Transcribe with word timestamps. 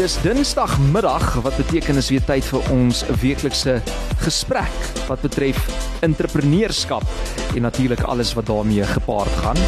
dis 0.00 0.16
Dinsdagmiddag 0.22 1.34
wat 1.44 1.56
beteken 1.56 1.96
is 2.00 2.08
weer 2.08 2.22
tyd 2.24 2.46
vir 2.48 2.70
ons 2.72 3.02
weeklikse 3.20 3.74
gesprek 4.24 4.78
wat 5.10 5.20
betref 5.20 5.60
entrepreneurskap 6.06 7.04
en 7.52 7.68
natuurlik 7.68 8.00
alles 8.08 8.32
wat 8.38 8.48
daarmee 8.48 8.86
gepaard 8.94 9.36
gaan. 9.44 9.60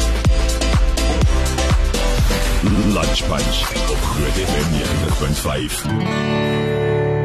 Lunch 2.97 3.21
Bunch 3.29 3.61
op 3.93 4.09
Groot 4.09 4.41
FM 4.47 4.73
90.5. 4.81 6.82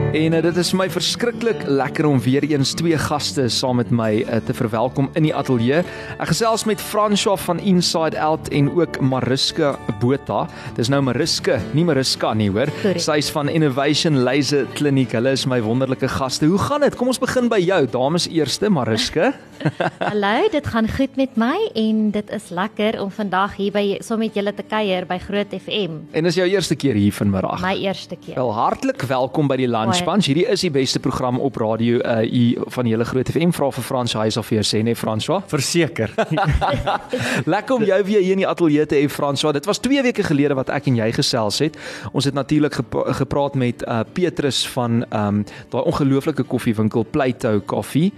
En 0.09 0.32
uh, 0.32 0.38
dit 0.40 0.56
is 0.56 0.70
my 0.72 0.86
verskriklik 0.88 1.66
lekker 1.68 2.06
om 2.09 2.16
weer 2.24 2.45
eens 2.48 2.70
twee 2.72 2.96
gaste 2.98 3.45
saam 3.52 3.77
met 3.77 3.91
my 3.93 4.23
uh, 4.23 4.38
te 4.41 4.54
verwelkom 4.56 5.11
in 5.20 5.27
die 5.27 5.34
ateljee. 5.36 5.82
Ek 6.16 6.30
gesels 6.30 6.64
met 6.64 6.80
Franswa 6.80 7.34
van 7.42 7.61
Inside 7.61 8.16
Out 8.16 8.48
en 8.56 8.70
ook 8.73 8.96
Mariska 9.05 9.74
Botha. 10.00 10.46
Dis 10.79 10.88
nou 10.88 11.02
Mariska, 11.05 11.59
nie 11.77 11.84
Mariska 11.84 12.32
nie, 12.32 12.48
hoor. 12.48 12.73
Sy's 12.96 13.29
van 13.36 13.52
Innovation 13.52 14.23
Laser 14.24 14.64
Kliniek. 14.79 15.12
Hulle 15.19 15.36
is 15.36 15.45
my 15.45 15.60
wonderlike 15.60 16.09
gaste. 16.16 16.48
Hoe 16.48 16.62
gaan 16.70 16.88
dit? 16.88 16.97
Kom 16.97 17.12
ons 17.12 17.20
begin 17.20 17.52
by 17.52 17.61
jou, 17.61 17.83
dames 17.92 18.30
eerste, 18.33 18.72
Mariska. 18.72 19.34
Hallo, 20.11 20.48
dit 20.51 20.67
gaan 20.67 20.89
goed 20.89 21.17
met 21.17 21.37
my 21.37 21.57
en 21.75 22.11
dit 22.11 22.30
is 22.30 22.48
lekker 22.55 23.01
om 23.03 23.11
vandag 23.11 23.57
hier 23.59 23.73
by 23.75 23.84
saam 24.05 24.21
met 24.23 24.34
julle 24.37 24.53
te 24.55 24.65
kuier 24.67 25.07
by 25.09 25.19
Groot 25.23 25.53
FM. 25.55 25.98
En 26.17 26.29
is 26.29 26.39
jou 26.39 26.47
eerste 26.48 26.77
keer 26.79 26.95
hier 26.98 27.12
vanmiddag? 27.15 27.62
My 27.62 27.75
eerste 27.83 28.17
keer. 28.17 28.37
Wel 28.39 28.53
hartlik 28.55 29.03
welkom 29.11 29.51
by 29.51 29.59
die 29.61 29.69
lunch 29.71 29.98
Spans, 29.98 30.29
hierdie 30.31 30.47
is 30.51 30.62
die 30.65 30.71
beste 30.75 31.01
program 31.03 31.41
op 31.43 31.59
radio 31.61 31.98
uh 32.03 32.23
u 32.29 32.71
van 32.75 32.87
hele 32.87 33.05
groot 33.09 33.31
FM 33.31 33.55
vra 33.57 33.71
vir 33.75 33.87
Frans 33.87 34.15
hy 34.15 34.29
sal 34.34 34.45
vir 34.47 34.59
jou 34.59 34.67
sê 34.67 34.83
nee 34.84 34.97
Franswa. 34.98 35.41
Verseker. 35.51 36.12
Lekker 37.55 37.77
om 37.77 37.87
jou 37.87 38.01
weer 38.11 38.23
hier 38.23 38.37
in 38.37 38.45
die 38.45 38.48
ateljee 38.48 38.87
te 38.87 38.98
hê 38.98 39.09
Franswa. 39.11 39.53
Dit 39.56 39.67
was 39.70 39.83
2 39.84 40.03
weke 40.06 40.27
gelede 40.27 40.56
wat 40.59 40.73
ek 40.75 40.91
en 40.93 41.01
jy 41.01 41.11
gesels 41.17 41.61
het. 41.65 41.79
Ons 42.12 42.29
het 42.29 42.37
natuurlik 42.37 42.79
gepraat 43.23 43.59
met 43.59 43.83
uh 43.87 44.03
Petrus 44.12 44.65
van 44.75 45.03
um 45.15 45.43
daai 45.73 45.83
ongelooflike 45.83 46.47
koffiewinkel 46.48 47.06
Plato 47.11 47.59
Coffee 47.67 48.12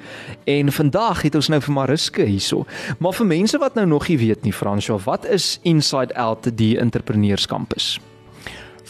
en 0.44 0.72
vandag 0.72 1.24
het 1.30 1.38
ons 1.38 1.50
nou 1.54 1.60
vir 1.62 1.74
Mariska 1.78 2.26
hierso. 2.26 2.66
Maar 2.98 3.14
vir 3.20 3.30
mense 3.30 3.58
wat 3.62 3.78
nou 3.78 3.86
nog 3.86 4.08
nie 4.10 4.18
weet 4.18 4.44
nie 4.44 4.52
Franswa, 4.52 4.98
wat 5.06 5.26
is 5.30 5.58
Inside 5.62 6.16
Out 6.18 6.50
die 6.58 6.74
entrepreneurskampus? 6.82 7.98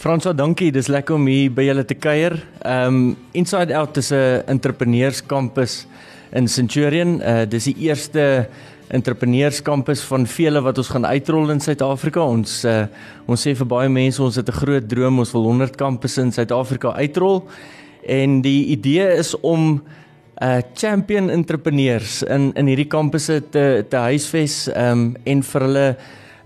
Franso, 0.01 0.33
dankie. 0.33 0.71
Dis 0.73 0.87
lekker 0.89 1.13
om 1.13 1.27
hier 1.29 1.51
by 1.53 1.67
julle 1.67 1.83
te 1.85 1.93
kuier. 1.93 2.33
Um 2.65 3.13
Inside 3.37 3.75
Out 3.77 3.97
is 4.01 4.09
'n 4.11 4.41
entrepreneurskampus 4.49 5.85
in 6.33 6.47
Centurion. 6.47 7.21
Uh 7.21 7.45
dis 7.45 7.69
die 7.69 7.75
eerste 7.85 8.47
entrepreneurskampus 8.89 10.01
van 10.01 10.25
vele 10.25 10.61
wat 10.61 10.77
ons 10.77 10.89
gaan 10.89 11.05
uitrol 11.05 11.51
in 11.51 11.59
Suid-Afrika. 11.59 12.21
Ons 12.25 12.65
uh 12.65 12.87
ons 13.27 13.47
sê 13.47 13.53
vir 13.55 13.67
baie 13.67 13.89
mense 13.89 14.23
ons 14.23 14.35
het 14.35 14.49
'n 14.49 14.59
groot 14.65 14.89
droom, 14.89 15.19
ons 15.19 15.33
wil 15.33 15.43
100 15.43 15.77
kampusse 15.77 16.21
in 16.21 16.31
Suid-Afrika 16.31 16.95
uitrol. 16.97 17.45
En 18.03 18.41
die 18.41 18.65
idee 18.73 19.05
is 19.17 19.35
om 19.39 19.83
uh 20.41 20.61
champion 20.73 21.29
entrepreneurs 21.29 22.23
in 22.23 22.51
in 22.57 22.67
hierdie 22.71 22.89
kampusse 22.89 23.41
te 23.53 23.85
te 23.89 23.97
huisves 24.09 24.67
um 24.75 25.11
en 25.23 25.43
vir 25.43 25.65
hulle 25.67 25.87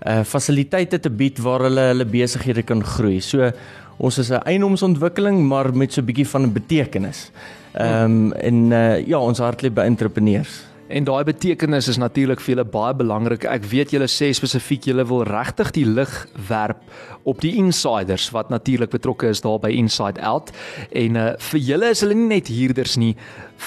uh 0.06 0.22
fasiliteite 0.24 1.00
te 1.00 1.10
bied 1.10 1.40
waar 1.40 1.64
hulle 1.68 1.88
hulle 1.92 2.04
besighede 2.04 2.62
kan 2.62 2.84
groei. 2.84 3.20
So 3.20 3.50
ons 3.98 4.18
is 4.18 4.30
'n 4.30 4.42
eienoomsontwikkeling 4.44 5.40
maar 5.48 5.72
met 5.74 5.92
so 5.92 6.00
'n 6.00 6.06
bietjie 6.06 6.28
van 6.28 6.42
'n 6.42 6.52
betekenis. 6.52 7.30
Ehm 7.74 8.04
um, 8.04 8.32
en 8.32 8.72
uh 8.72 9.06
ja, 9.06 9.18
ons 9.18 9.38
hartlik 9.38 9.74
by 9.74 9.84
entrepreneurs. 9.84 10.64
En 10.86 11.02
daai 11.02 11.24
betekenis 11.26 11.88
is 11.90 11.98
natuurlik 11.98 12.38
vir 12.44 12.52
julle 12.52 12.64
baie 12.70 12.94
belangrik. 12.94 13.44
Ek 13.50 13.64
weet 13.66 13.90
julle 13.90 14.06
sê 14.10 14.28
spesifiek 14.36 14.86
julle 14.86 15.02
wil 15.08 15.24
regtig 15.26 15.72
die 15.74 15.86
lig 15.86 16.12
werp 16.46 16.84
op 17.26 17.40
die 17.42 17.56
insiders 17.58 18.28
wat 18.34 18.52
natuurlik 18.54 18.92
betrokke 18.92 19.32
is 19.34 19.42
daar 19.42 19.58
by 19.58 19.72
Inside 19.74 20.22
Out. 20.22 20.52
En 20.94 21.18
uh 21.18 21.26
vir 21.48 21.60
julle 21.72 21.90
is 21.90 22.04
hulle 22.04 22.14
nie 22.14 22.30
net 22.36 22.52
huurders 22.54 22.94
nie. 23.02 23.16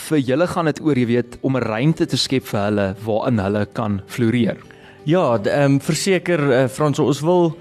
Vir 0.08 0.24
julle 0.32 0.48
gaan 0.48 0.72
dit 0.72 0.80
oor, 0.80 0.96
jy 0.96 1.08
weet, 1.12 1.38
om 1.44 1.58
'n 1.58 1.68
ruimte 1.68 2.08
te 2.08 2.18
skep 2.18 2.48
vir 2.48 2.62
hulle 2.62 2.88
waarin 3.04 3.40
hulle 3.40 3.66
kan 3.66 4.02
floreer. 4.08 4.58
Ja, 5.04 5.36
ehm 5.36 5.74
um, 5.74 5.80
verseker 5.80 6.40
uh, 6.40 6.68
Frans, 6.68 7.00
ons 7.00 7.22
wil 7.22 7.58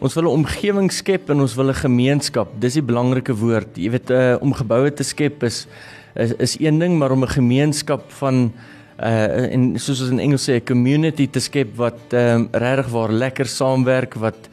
ons 0.00 0.14
wil 0.14 0.24
'n 0.24 0.38
omgewing 0.38 0.90
skep 0.92 1.30
en 1.30 1.40
ons 1.40 1.54
wil 1.54 1.70
'n 1.70 1.82
gemeenskap. 1.82 2.48
Dis 2.60 2.74
die 2.74 2.82
belangrike 2.82 3.34
woord. 3.34 3.74
Jy 3.76 3.90
weet 3.90 4.10
uh, 4.10 4.36
om 4.40 4.54
geboue 4.54 4.94
te 4.94 5.02
skep 5.02 5.42
is, 5.42 5.66
is 6.14 6.32
is 6.38 6.60
een 6.60 6.78
ding, 6.78 6.98
maar 6.98 7.10
om 7.10 7.24
'n 7.24 7.34
gemeenskap 7.42 8.12
van 8.12 8.52
uh 9.00 9.52
en 9.54 9.78
soos 9.80 10.02
ons 10.04 10.10
in 10.12 10.20
Engels 10.20 10.44
sê 10.48 10.60
'n 10.60 10.66
community 10.66 11.26
te 11.26 11.40
skep 11.40 11.76
wat 11.76 12.12
ehm 12.12 12.34
um, 12.34 12.48
regtig 12.52 12.88
waar 12.92 13.12
lekker 13.12 13.46
saamwerk, 13.46 14.14
wat 14.14 14.48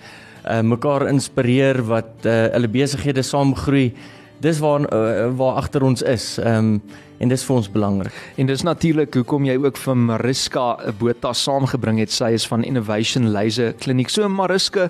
uh 0.45 0.61
mekaar 0.61 1.07
inspireer, 1.07 1.83
wat 1.83 2.25
uh 2.25 2.47
hulle 2.53 2.67
besighede 2.67 3.23
saamgroei. 3.23 3.93
Dis 4.39 4.59
waar 4.59 4.81
uh, 4.93 5.35
waar 5.35 5.55
agter 5.55 5.83
ons 5.83 6.01
is. 6.01 6.37
Ehm 6.37 6.57
um, 6.57 6.81
en 7.19 7.27
dis 7.27 7.43
vir 7.43 7.55
ons 7.55 7.69
belangrik. 7.71 8.13
En 8.37 8.45
dis 8.45 8.61
natuurlik 8.61 9.13
hoekom 9.13 9.45
jy 9.45 9.55
ook 9.57 9.77
vir 9.77 9.97
Mariska 9.97 10.77
'n 10.85 10.93
bota 10.99 11.33
saamgebring 11.33 11.99
het. 11.99 12.11
Sy 12.11 12.31
is 12.33 12.47
van 12.47 12.63
Innovation 12.63 13.31
Laser 13.31 13.73
Kliniek. 13.73 14.09
So 14.09 14.29
Mariska, 14.29 14.89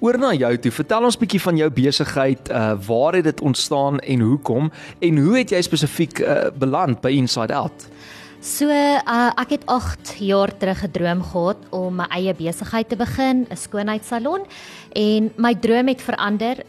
oor 0.00 0.18
na 0.18 0.32
jou 0.32 0.56
toe. 0.58 0.70
Vertel 0.70 1.04
ons 1.04 1.18
bietjie 1.18 1.40
van 1.40 1.56
jou 1.56 1.70
besigheid. 1.70 2.48
Uh 2.48 2.74
waar 2.86 3.14
het 3.14 3.24
dit 3.24 3.40
ontstaan 3.40 3.98
en 3.98 4.20
hoekom 4.20 4.70
en 4.98 5.18
hoe 5.18 5.38
het 5.38 5.50
jy 5.50 5.62
spesifiek 5.62 6.18
uh, 6.18 6.50
beland 6.58 7.00
by 7.00 7.10
Inside 7.10 7.54
Out? 7.54 7.88
So, 8.44 8.68
uh, 8.68 9.30
ek 9.40 9.54
het 9.54 9.62
8 9.72 10.10
jaar 10.20 10.50
terug 10.60 10.82
gedroom 10.84 11.22
gehad 11.24 11.62
om 11.72 11.94
my 11.96 12.04
eie 12.12 12.34
besigheid 12.36 12.90
te 12.92 12.96
begin, 13.00 13.46
'n 13.48 13.56
skoonheidssalon, 13.56 14.44
en 14.92 15.32
my 15.36 15.54
droom 15.54 15.88
het 15.88 16.02
verander. 16.02 16.60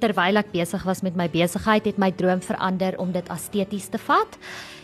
Terwyl 0.00 0.36
ek 0.36 0.50
besig 0.50 0.82
was 0.82 1.02
met 1.02 1.14
my 1.14 1.28
besigheid 1.30 1.84
het 1.84 1.98
my 1.98 2.10
droom 2.10 2.42
verander 2.42 2.98
om 2.98 3.12
dit 3.12 3.28
esteties 3.28 3.86
te 3.86 3.98
vat. 3.98 4.38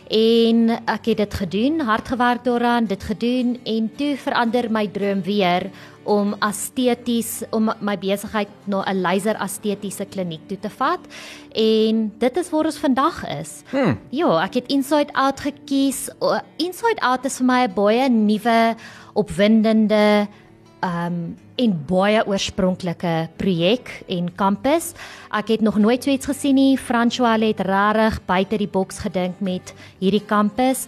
En 0.07 0.69
ek 0.87 1.05
het 1.05 1.17
dit 1.17 1.33
gedoen, 1.33 1.79
hard 1.81 2.07
gewerk 2.07 2.43
daaraan, 2.43 2.85
dit 2.85 3.03
gedoen. 3.03 3.59
En 3.65 3.91
toe 3.97 4.15
verander 4.17 4.71
my 4.71 4.87
droom 4.87 5.21
weer 5.21 5.69
om 6.05 6.35
esteties 6.39 7.43
om 7.51 7.71
my 7.79 7.97
besigheid 7.97 8.49
na 8.65 8.83
'n 8.85 9.01
laser 9.01 9.35
estetiese 9.41 10.05
kliniek 10.05 10.47
toe 10.47 10.59
te 10.59 10.69
vat. 10.69 10.99
En 11.51 12.13
dit 12.17 12.37
is 12.37 12.49
waar 12.49 12.65
ons 12.65 12.77
vandag 12.77 13.27
is. 13.39 13.63
Hmm. 13.69 13.99
Ja, 14.09 14.43
ek 14.43 14.53
het 14.53 14.67
Inside 14.67 15.13
Out 15.13 15.39
gekies. 15.39 16.09
Inside 16.57 17.01
Out 17.01 17.25
is 17.25 17.37
vir 17.37 17.45
my 17.45 17.67
'n 17.67 17.73
baie 17.73 18.09
nuwe, 18.09 18.75
opwindende 19.13 20.27
um 20.83 21.35
en 21.55 21.71
baie 21.87 22.19
oorspronklike 22.27 23.29
projek 23.39 24.03
en 24.11 24.27
kampus. 24.35 24.91
Ek 25.31 25.47
het 25.47 25.61
nog 25.61 25.77
nooit 25.79 26.03
so 26.03 26.11
iets 26.11 26.27
gesien 26.27 26.55
nie. 26.55 26.77
François 26.77 27.39
het 27.39 27.59
regtig 27.63 28.19
buite 28.27 28.57
die 28.57 28.67
boks 28.67 28.99
gedink 28.99 29.39
met 29.39 29.73
hierdie 29.99 30.25
kampus. 30.25 30.87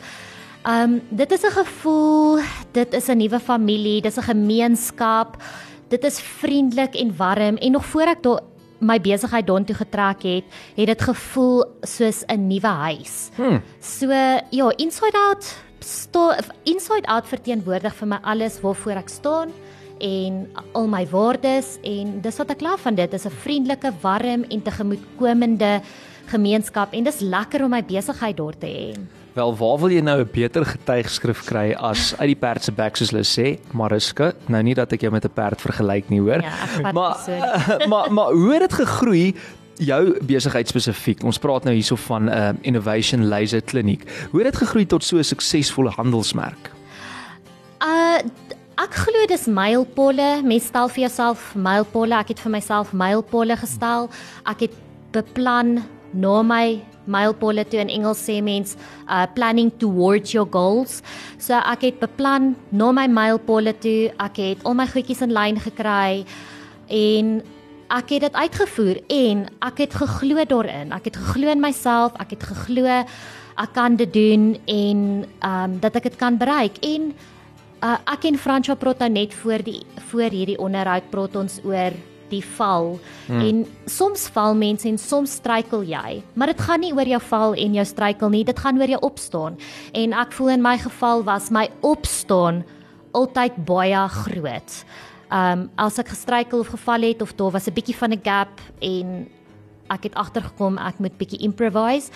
Um 0.68 1.02
dit 1.10 1.32
is 1.32 1.44
'n 1.44 1.52
gevoel, 1.52 2.40
dit 2.78 2.94
is 2.94 3.08
'n 3.10 3.18
nuwe 3.18 3.40
familie, 3.40 4.02
dis 4.02 4.18
'n 4.18 4.30
gemeenskap. 4.34 5.42
Dit 5.90 6.04
is 6.04 6.20
vriendelik 6.20 6.96
en 6.96 7.16
warm 7.18 7.56
en 7.58 7.72
nog 7.72 7.86
voor 7.86 8.08
ek 8.08 8.24
daar 8.24 8.42
my 8.80 9.00
besigheid 9.02 9.48
daartoe 9.48 9.76
getrek 9.76 10.22
het, 10.24 10.46
het 10.76 10.88
dit 10.88 11.02
gevoel 11.02 11.66
soos 11.82 12.24
'n 12.28 12.48
nuwe 12.48 12.68
huis. 12.68 13.30
Hmm. 13.36 13.62
So 13.80 14.12
ja, 14.50 14.74
inside 14.78 15.18
out, 15.18 15.56
sto, 15.80 16.32
inside 16.64 17.08
out 17.08 17.28
verteenwoordig 17.28 17.96
vir 17.96 18.08
my 18.08 18.20
alles 18.22 18.62
waarvoor 18.62 18.98
ek 18.98 19.10
staan 19.10 19.50
en 20.00 20.48
al 20.74 20.88
my 20.88 21.08
waardes 21.08 21.78
en 21.82 22.22
dis 22.22 22.38
wat 22.38 22.52
ek 22.52 22.60
glo 22.60 22.78
van 22.78 22.96
dit 22.96 23.14
is 23.14 23.26
'n 23.26 23.30
vriendelike, 23.30 23.94
warm 24.02 24.44
en 24.50 24.62
tegemoetkomende 24.62 25.82
gemeenskap 26.26 26.94
en 26.94 27.04
dis 27.04 27.20
lekker 27.20 27.64
om 27.64 27.70
my 27.70 27.84
besigheid 27.84 28.38
daar 28.38 28.58
te 28.58 28.68
hê. 28.68 28.94
Wel, 29.38 29.52
waar 29.54 29.78
wil 29.78 29.92
jy 29.94 30.02
nou 30.02 30.22
'n 30.22 30.30
beter 30.34 30.66
getuigskrif 30.66 31.44
kry 31.46 31.76
as 31.78 32.16
uit 32.18 32.34
die 32.34 32.36
perd 32.36 32.64
se 32.64 32.72
bek 32.72 32.96
soos 32.98 33.12
hulle 33.12 33.24
sê, 33.24 33.60
Mariska? 33.72 34.34
Nou 34.48 34.64
nie 34.64 34.74
dat 34.74 34.92
ek 34.94 35.02
jou 35.02 35.12
met 35.12 35.26
'n 35.26 35.30
perd 35.30 35.62
vergelyk 35.62 36.10
nie, 36.10 36.20
hoor. 36.20 36.42
Ja, 36.42 36.92
maar, 36.92 37.18
maar 37.92 38.14
maar 38.14 38.32
hoe 38.34 38.54
het 38.54 38.62
dit 38.62 38.74
gegroei? 38.74 39.36
jou 39.78 40.18
besigheid 40.26 40.68
spesifiek. 40.68 41.24
Ons 41.24 41.38
praat 41.38 41.64
nou 41.64 41.74
hierso 41.74 41.96
van 41.96 42.24
'n 42.24 42.30
uh, 42.30 42.50
Innovation 42.62 43.28
Laser 43.28 43.62
Kliniek. 43.62 44.28
Hoe 44.32 44.42
het 44.42 44.52
dit 44.52 44.62
gegroei 44.62 44.86
tot 44.86 45.04
so 45.04 45.18
'n 45.18 45.24
suksesvolle 45.24 45.90
handelsmerk? 45.90 46.72
Uh 47.82 48.18
Ek 48.78 48.94
glo 48.94 49.26
dis 49.28 49.46
mylpaale. 49.46 50.42
Mens 50.44 50.66
stel 50.66 50.88
vir 50.88 51.00
jouself 51.00 51.56
mylpaale. 51.56 52.20
Ek 52.20 52.28
het 52.28 52.40
vir 52.40 52.52
myself 52.52 52.94
mylpaale 52.94 53.58
gestel. 53.58 54.10
Ek 54.46 54.60
het 54.60 54.74
beplan 55.12 55.84
na 56.14 56.42
my 56.44 56.82
mylpaale 57.08 57.66
toe 57.68 57.82
in 57.82 57.92
Engels 57.94 58.22
sê 58.24 58.40
mens 58.44 58.76
uh 59.08 59.26
planning 59.36 59.72
towards 59.80 60.34
your 60.36 60.48
goals. 60.52 61.02
So 61.40 61.56
ek 61.58 61.88
het 61.88 62.02
beplan 62.04 62.56
na 62.72 62.92
my 62.92 63.08
mylpaale 63.08 63.74
toe. 63.80 64.12
Ek 64.20 64.42
het 64.44 64.66
al 64.66 64.78
my 64.78 64.88
goedjies 64.88 65.24
in 65.26 65.34
lyn 65.36 65.60
gekry 65.62 66.26
en 66.88 67.40
ek 67.94 68.12
het 68.12 68.28
dit 68.28 68.36
uitgevoer 68.36 69.00
en 69.08 69.48
ek 69.64 69.82
het 69.86 69.96
geglo 69.96 70.44
daarin. 70.44 70.92
Ek 70.92 71.10
het 71.12 71.18
geglo 71.18 71.52
in 71.52 71.64
myself. 71.64 72.14
Ek 72.20 72.36
het 72.36 72.44
geglo 72.44 73.04
ek 73.58 73.74
kan 73.74 73.96
dit 73.98 74.12
doen 74.14 74.54
en 74.70 75.26
um 75.42 75.80
dat 75.82 75.96
ek 75.98 76.12
dit 76.12 76.22
kan 76.22 76.38
bereik 76.38 76.78
en 76.86 77.12
Uh, 77.78 77.94
ek 78.10 78.24
en 78.26 78.40
Fransjo 78.42 78.74
praat 78.74 79.04
nou 79.04 79.10
net 79.14 79.36
voor 79.38 79.62
die 79.62 79.84
voor 80.10 80.34
hierdie 80.34 80.56
onderhoud 80.58 81.12
praat 81.12 81.36
ons 81.38 81.60
oor 81.62 81.94
die 82.30 82.44
val 82.58 83.00
hmm. 83.28 83.42
en 83.42 83.66
soms 83.86 84.28
val 84.36 84.56
mense 84.56 84.88
en 84.88 84.98
soms 84.98 85.32
struikel 85.42 85.84
jy 85.84 86.22
maar 86.34 86.48
dit 86.48 86.62
gaan 86.62 86.80
nie 86.80 86.94
oor 86.94 87.08
jou 87.08 87.22
val 87.30 87.54
en 87.54 87.74
jou 87.74 87.86
struikel 87.86 88.30
nie 88.30 88.44
dit 88.44 88.60
gaan 88.60 88.80
oor 88.82 88.90
jou 88.90 89.02
opstaan 89.02 89.58
en 89.94 90.14
ek 90.14 90.34
voel 90.38 90.56
in 90.56 90.62
my 90.62 90.78
geval 90.78 91.24
was 91.24 91.52
my 91.52 91.70
opstaan 91.82 92.64
altyd 93.18 93.56
baie 93.66 94.04
groot. 94.24 94.84
Ehm 95.28 95.64
um, 95.64 95.70
as 95.76 96.00
ek 96.00 96.14
gestruikel 96.14 96.60
of 96.64 96.72
geval 96.72 97.02
het 97.10 97.22
of 97.22 97.34
daar 97.36 97.52
was 97.52 97.68
'n 97.68 97.74
bietjie 97.74 97.98
van 97.98 98.14
'n 98.14 98.22
gap 98.24 98.62
en 98.80 99.28
ek 99.90 100.04
het 100.04 100.16
agtergekom 100.16 100.78
ek 100.78 101.00
moet 101.00 101.18
bietjie 101.18 101.44
improvise 101.44 102.12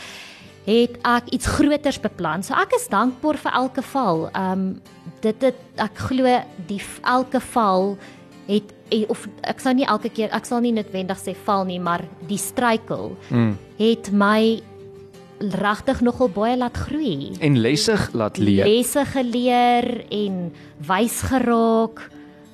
het 0.65 0.97
ek 1.01 1.29
iets 1.29 1.47
groters 1.47 1.99
beplan. 1.99 2.43
So 2.43 2.53
ek 2.53 2.73
is 2.75 2.87
dankbaar 2.87 3.37
vir 3.37 3.51
elke 3.51 3.81
val. 3.81 4.29
Ehm 4.33 4.51
um, 4.51 4.81
dit 5.21 5.39
dit 5.39 5.55
ek 5.75 5.97
glo 5.97 6.41
die 6.67 6.81
elke 7.03 7.39
val 7.39 7.97
het 8.47 8.73
eh, 8.89 9.05
of 9.09 9.27
ek 9.47 9.61
sou 9.63 9.73
nie 9.75 9.87
elke 9.89 10.09
keer 10.09 10.33
ek 10.35 10.47
sal 10.49 10.63
nie 10.63 10.73
noodwendig 10.75 11.19
sê 11.21 11.35
val 11.45 11.65
nie, 11.69 11.79
maar 11.79 12.03
die 12.29 12.39
struikel 12.41 13.15
mm. 13.29 13.55
het 13.79 14.11
my 14.11 14.61
regtig 15.41 16.01
nogal 16.05 16.29
baie 16.29 16.57
laat 16.57 16.77
groei 16.77 17.31
en 17.41 17.57
lesse 17.61 17.97
laat 18.13 18.37
leer. 18.37 18.67
Lesse 18.67 19.05
geleer 19.13 20.03
en 20.13 20.51
wys 20.87 21.21
geraak. 21.31 22.03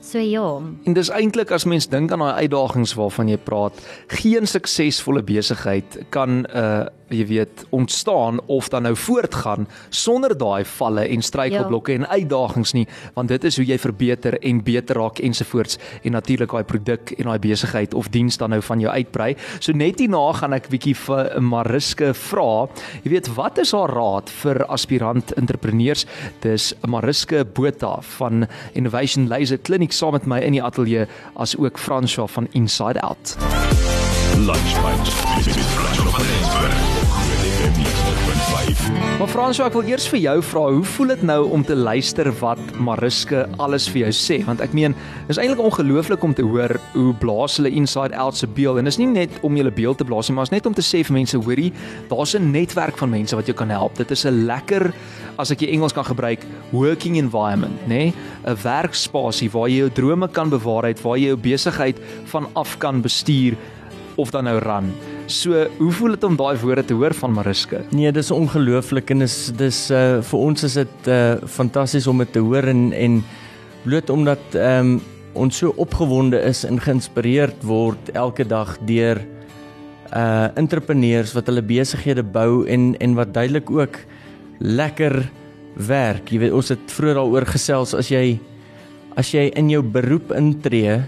So 0.08 0.20
ja. 0.24 0.62
En 0.84 0.94
dis 0.96 1.10
eintlik 1.12 1.52
as 1.52 1.66
mens 1.68 1.90
dink 1.92 2.14
aan 2.16 2.22
daai 2.24 2.46
uitdagings 2.48 2.94
waarvan 2.96 3.28
jy 3.28 3.36
praat, 3.44 3.76
geen 4.22 4.48
suksesvolle 4.48 5.24
besigheid 5.28 5.98
kan 6.16 6.46
'n 6.46 6.46
uh, 6.56 6.86
jy 7.10 7.26
weet 7.28 7.66
ontstaan 7.70 8.40
of 8.52 8.70
dan 8.70 8.84
nou 8.88 8.96
voortgaan 8.96 9.68
sonder 9.90 10.38
daai 10.38 10.66
valle 10.66 11.08
en 11.08 11.22
struikelblokke 11.22 11.92
ja. 11.92 11.98
en 11.98 12.08
uitdagings 12.08 12.74
nie, 12.74 12.86
want 13.16 13.32
dit 13.32 13.44
is 13.48 13.58
hoe 13.60 13.66
jy 13.66 13.78
verbeter 13.80 14.38
en 14.42 14.62
beter 14.64 15.00
raak 15.00 15.22
ensovoorts 15.24 15.80
en 16.04 16.12
natuurlik 16.18 16.52
daai 16.52 16.68
produk 16.68 17.14
en 17.18 17.32
daai 17.32 17.40
besigheid 17.40 17.94
of 17.94 18.10
diens 18.12 18.38
dan 18.38 18.50
nou 18.50 18.62
van 18.62 18.84
jou 18.84 18.92
uitbrei. 18.92 19.36
So 19.60 19.72
net 19.72 20.00
hierna 20.04 20.34
gaan 20.34 20.54
ek 20.58 20.70
bietjie 20.72 20.96
vir 21.06 21.32
Mariska 21.42 22.14
vra, 22.14 22.68
jy 23.04 23.14
weet 23.16 23.32
wat 23.38 23.62
is 23.64 23.74
haar 23.76 23.94
raad 23.96 24.32
vir 24.44 24.64
aspirant 24.68 25.34
entrepreneurs? 25.40 26.06
Dis 26.44 26.74
Mariska 26.88 27.44
Botha 27.46 27.98
van 28.18 28.48
Innovation 28.74 29.28
Laser 29.32 29.62
Clinic 29.64 29.96
saam 29.98 30.12
met 30.12 30.26
my 30.26 30.40
in 30.40 30.52
die 30.58 30.64
ateljee 30.64 31.08
as 31.34 31.58
ook 31.58 31.80
Franswa 31.80 32.28
van 32.28 32.48
Inside 32.52 33.02
Out. 33.02 33.36
Lunchpunch. 34.38 35.16
Maar 39.18 39.32
Franswa, 39.34 39.66
ek 39.66 39.74
wil 39.74 39.88
eers 39.90 40.04
vir 40.12 40.20
jou 40.22 40.34
vra, 40.46 40.62
hoe 40.76 40.84
voel 40.86 41.10
dit 41.16 41.22
nou 41.26 41.40
om 41.50 41.64
te 41.66 41.74
luister 41.74 42.28
wat 42.38 42.60
Mariska 42.78 43.48
alles 43.58 43.88
vir 43.90 44.04
jou 44.04 44.12
sê? 44.14 44.36
Want 44.46 44.62
ek 44.62 44.76
meen, 44.78 44.94
is 45.26 45.40
eintlik 45.42 45.64
ongelooflik 45.66 46.22
om 46.22 46.36
te 46.38 46.46
hoor 46.46 46.76
hoe 46.94 47.16
blaas 47.18 47.56
hulle 47.58 47.72
Inside 47.74 48.14
Out 48.14 48.38
se 48.38 48.46
beeld 48.46 48.78
en 48.78 48.86
is 48.86 49.00
nie 49.02 49.08
net 49.10 49.34
om 49.42 49.58
julle 49.58 49.74
beeld 49.74 49.98
te 49.98 50.06
blaas 50.06 50.30
nie, 50.30 50.36
maar 50.38 50.46
is 50.46 50.54
net 50.54 50.70
om 50.70 50.78
te 50.78 50.86
sê 50.86 51.02
vir 51.02 51.18
mense, 51.18 51.42
hoorie, 51.48 51.72
daar's 52.12 52.36
'n 52.38 52.52
netwerk 52.52 53.02
van 53.02 53.10
mense 53.10 53.36
wat 53.36 53.50
jou 53.50 53.58
kan 53.58 53.74
help. 53.74 53.98
Dit 53.98 54.12
is 54.12 54.24
'n 54.24 54.46
lekker 54.46 54.94
as 55.40 55.50
ek 55.50 55.66
die 55.66 55.72
Engels 55.74 55.94
kan 55.94 56.06
gebruik, 56.06 56.46
working 56.72 57.18
environment, 57.18 57.74
nê? 57.88 58.14
Nee? 58.14 58.14
'n 58.46 58.56
Werkspasie 58.62 59.50
waar 59.50 59.68
jy 59.68 59.78
jou 59.78 59.90
drome 59.90 60.28
kan 60.28 60.50
bewaarheid, 60.50 61.02
waar 61.02 61.18
jy 61.18 61.34
jou 61.34 61.38
besigheid 61.38 61.98
van 62.26 62.46
af 62.54 62.78
kan 62.78 63.02
bestuur 63.02 63.58
of 64.16 64.30
dan 64.30 64.44
nou 64.44 64.60
ran. 64.60 64.94
So, 65.28 65.66
hoe 65.78 65.92
voel 65.92 66.14
dit 66.16 66.24
om 66.24 66.38
daai 66.40 66.56
woorde 66.62 66.86
te 66.88 66.96
hoor 66.96 67.12
van 67.20 67.34
Mariska? 67.36 67.82
Nee, 67.92 68.12
dis 68.16 68.30
ongelooflik 68.32 69.10
en 69.12 69.26
dis 69.26 69.36
dis 69.60 69.80
uh 69.92 70.22
vir 70.24 70.40
ons 70.40 70.64
is 70.64 70.78
dit 70.80 71.10
uh 71.12 71.36
fantasties 71.52 72.08
om 72.08 72.24
dit 72.24 72.32
te 72.32 72.40
hoor 72.40 72.64
en 72.72 72.94
en 72.96 73.18
bloot 73.84 74.14
omdat 74.14 74.56
ehm 74.56 74.94
um, 74.94 75.02
ons 75.38 75.60
so 75.60 75.74
opgewonde 75.84 76.40
is 76.48 76.64
en 76.66 76.80
geïnspireerd 76.80 77.60
word 77.68 78.10
elke 78.16 78.48
dag 78.48 78.72
deur 78.88 79.20
uh 80.16 80.48
entrepreneurs 80.56 81.36
wat 81.36 81.52
hulle 81.52 81.66
besighede 81.76 82.24
bou 82.24 82.64
en 82.64 82.94
en 82.96 83.20
wat 83.20 83.36
duidelik 83.36 83.70
ook 83.70 84.00
lekker 84.64 85.28
werk. 85.76 86.32
Jy 86.32 86.40
weet 86.46 86.56
ons 86.56 86.72
het 86.72 86.88
vroeër 86.96 87.20
daaroor 87.20 87.52
gesels 87.52 87.98
as 88.00 88.16
jy 88.16 88.40
as 89.20 89.36
jy 89.36 89.50
in 89.60 89.76
jou 89.76 89.84
beroep 89.84 90.32
intree, 90.32 91.02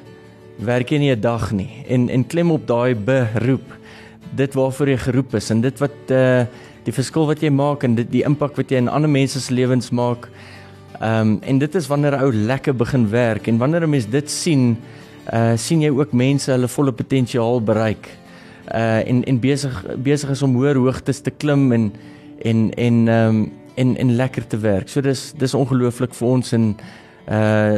werk 0.60 0.92
jy 0.92 1.06
nie 1.08 1.16
'n 1.16 1.22
dag 1.22 1.52
nie 1.56 1.86
en 1.88 2.10
en 2.10 2.28
klem 2.28 2.52
op 2.52 2.68
daai 2.68 2.96
beroep 2.96 3.79
dit 4.36 4.54
waarvoor 4.54 4.90
jy 4.90 4.98
geroep 4.98 5.36
is 5.36 5.50
en 5.50 5.62
dit 5.62 5.80
wat 5.80 6.12
uh 6.16 6.46
die 6.88 6.94
verskil 6.96 7.28
wat 7.28 7.42
jy 7.44 7.50
maak 7.54 7.84
en 7.84 7.98
dit 7.98 8.08
die 8.10 8.24
impak 8.26 8.56
wat 8.58 8.72
jy 8.72 8.80
in 8.80 8.88
ander 8.90 9.12
mense 9.12 9.38
se 9.44 9.54
lewens 9.54 9.92
maak. 9.92 10.30
Ehm 11.00 11.36
um, 11.36 11.40
en 11.44 11.60
dit 11.60 11.76
is 11.76 11.88
wanneer 11.88 12.16
'n 12.18 12.24
ou 12.24 12.32
lekker 12.34 12.76
begin 12.76 13.10
werk 13.10 13.48
en 13.48 13.58
wanneer 13.58 13.84
'n 13.84 13.90
mens 13.90 14.10
dit 14.10 14.30
sien, 14.30 14.78
uh 15.34 15.56
sien 15.56 15.82
jy 15.82 15.90
ook 15.90 16.14
mense 16.14 16.52
hulle 16.52 16.68
volle 16.68 16.92
potensiaal 16.92 17.62
bereik. 17.62 18.10
Uh 18.74 19.08
en 19.08 19.24
en 19.24 19.40
besig 19.40 19.86
besig 19.98 20.30
is 20.30 20.42
om 20.42 20.56
hoër 20.56 20.76
hoogtes 20.76 21.20
te 21.22 21.32
klim 21.32 21.72
en 21.72 21.92
en 22.42 22.74
en 22.74 23.08
ehm 23.08 23.28
um, 23.28 23.52
en 23.76 23.98
en 23.98 24.16
lekker 24.16 24.48
te 24.48 24.58
werk. 24.58 24.90
So 24.90 25.02
dis 25.02 25.34
dis 25.38 25.54
ongelooflik 25.54 26.14
vir 26.14 26.28
ons 26.28 26.54
en 26.54 26.76
uh 27.30 27.78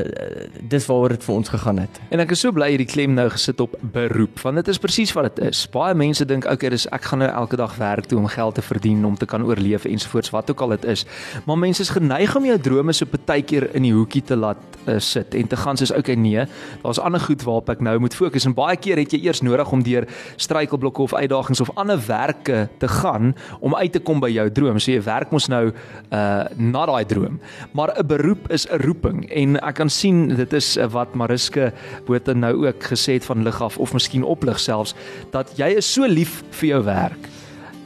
dis 0.71 0.85
waaroor 0.87 1.15
dit 1.15 1.23
vir 1.23 1.35
ons 1.35 1.49
gegaan 1.49 1.79
het. 1.83 1.99
En 2.09 2.23
ek 2.23 2.31
is 2.31 2.39
so 2.39 2.55
bly 2.55 2.69
hierdie 2.71 2.87
klem 2.87 3.15
nou 3.17 3.27
gesit 3.33 3.59
op 3.59 3.73
beroep 3.93 4.39
want 4.45 4.61
dit 4.61 4.71
is 4.71 4.79
presies 4.79 5.11
wat 5.17 5.27
dit 5.29 5.51
is. 5.51 5.65
Baie 5.73 5.95
mense 5.97 6.25
dink 6.25 6.47
okay, 6.47 6.71
dis 6.71 6.87
ek 6.95 7.09
gaan 7.11 7.19
nou 7.25 7.29
elke 7.29 7.59
dag 7.59 7.75
werk 7.79 8.07
toe 8.07 8.19
om 8.21 8.29
geld 8.31 8.55
te 8.55 8.63
verdien 8.63 9.03
om 9.05 9.17
te 9.19 9.27
kan 9.27 9.43
oorleef 9.43 9.85
ensovoorts 9.89 10.31
wat 10.31 10.51
ook 10.53 10.63
al 10.63 10.77
dit 10.77 10.87
is. 10.95 11.05
Maar 11.45 11.59
mense 11.59 11.83
is 11.83 11.91
geneig 11.91 12.35
om 12.35 12.47
jou 12.47 12.57
drome 12.59 12.95
so 12.95 13.05
partykeer 13.05 13.69
in 13.75 13.89
die 13.89 13.93
hoekie 13.95 14.23
te 14.23 14.39
laat 14.39 14.70
uh, 14.85 14.99
sit 14.99 15.35
en 15.35 15.47
te 15.47 15.57
gaan 15.57 15.77
soos 15.77 15.93
okay 15.95 16.15
nee, 16.15 16.45
daar's 16.81 16.99
ander 16.99 17.21
goed 17.21 17.43
waarop 17.43 17.69
ek 17.69 17.81
nou 17.81 17.97
moet 17.99 18.15
fokus 18.15 18.45
en 18.45 18.55
baie 18.57 18.77
keer 18.77 18.97
het 19.01 19.13
jy 19.13 19.21
eers 19.25 19.41
nodig 19.45 19.71
om 19.71 19.83
deur 19.83 20.07
struikelblokke 20.41 21.01
of 21.01 21.13
uitdagings 21.13 21.61
of 21.61 21.71
ander 21.75 21.99
werke 22.07 22.67
te 22.77 22.87
gaan 22.87 23.35
om 23.59 23.75
uit 23.75 23.91
te 23.91 23.99
kom 23.99 24.19
by 24.23 24.29
jou 24.31 24.47
droom. 24.51 24.79
So 24.79 24.91
jy 24.91 25.01
werk 25.05 25.31
mos 25.31 25.49
nou 25.51 25.69
uh 25.71 26.29
na 26.57 26.85
daai 26.85 27.05
droom. 27.05 27.39
Maar 27.73 27.93
'n 27.97 28.07
beroep 28.07 28.49
is 28.51 28.67
'n 28.67 28.81
roeping 28.81 29.29
en 29.29 29.57
ek 29.59 29.75
kan 29.75 29.89
sien 29.89 30.27
dit 30.35 30.53
is 30.53 30.77
eh, 30.77 30.87
wat 30.91 31.15
Mariska 31.15 31.71
Botha 32.05 32.33
nou 32.33 32.67
ook 32.67 32.83
gesê 32.83 33.13
het 33.13 33.25
van 33.25 33.43
lig 33.43 33.61
af 33.61 33.77
of 33.77 33.93
miskien 33.93 34.23
oplig 34.23 34.59
selfs 34.59 34.95
dat 35.31 35.51
jy 35.57 35.77
is 35.77 35.93
so 35.93 36.05
lief 36.05 36.43
vir 36.49 36.67
jou 36.69 36.83
werk. 36.83 37.29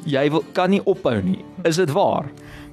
Jy 0.05 0.29
wil 0.29 0.43
kan 0.53 0.69
nie 0.69 0.81
ophou 0.85 1.21
nie. 1.21 1.43
Is 1.63 1.75
dit 1.75 1.91
waar? 1.91 2.25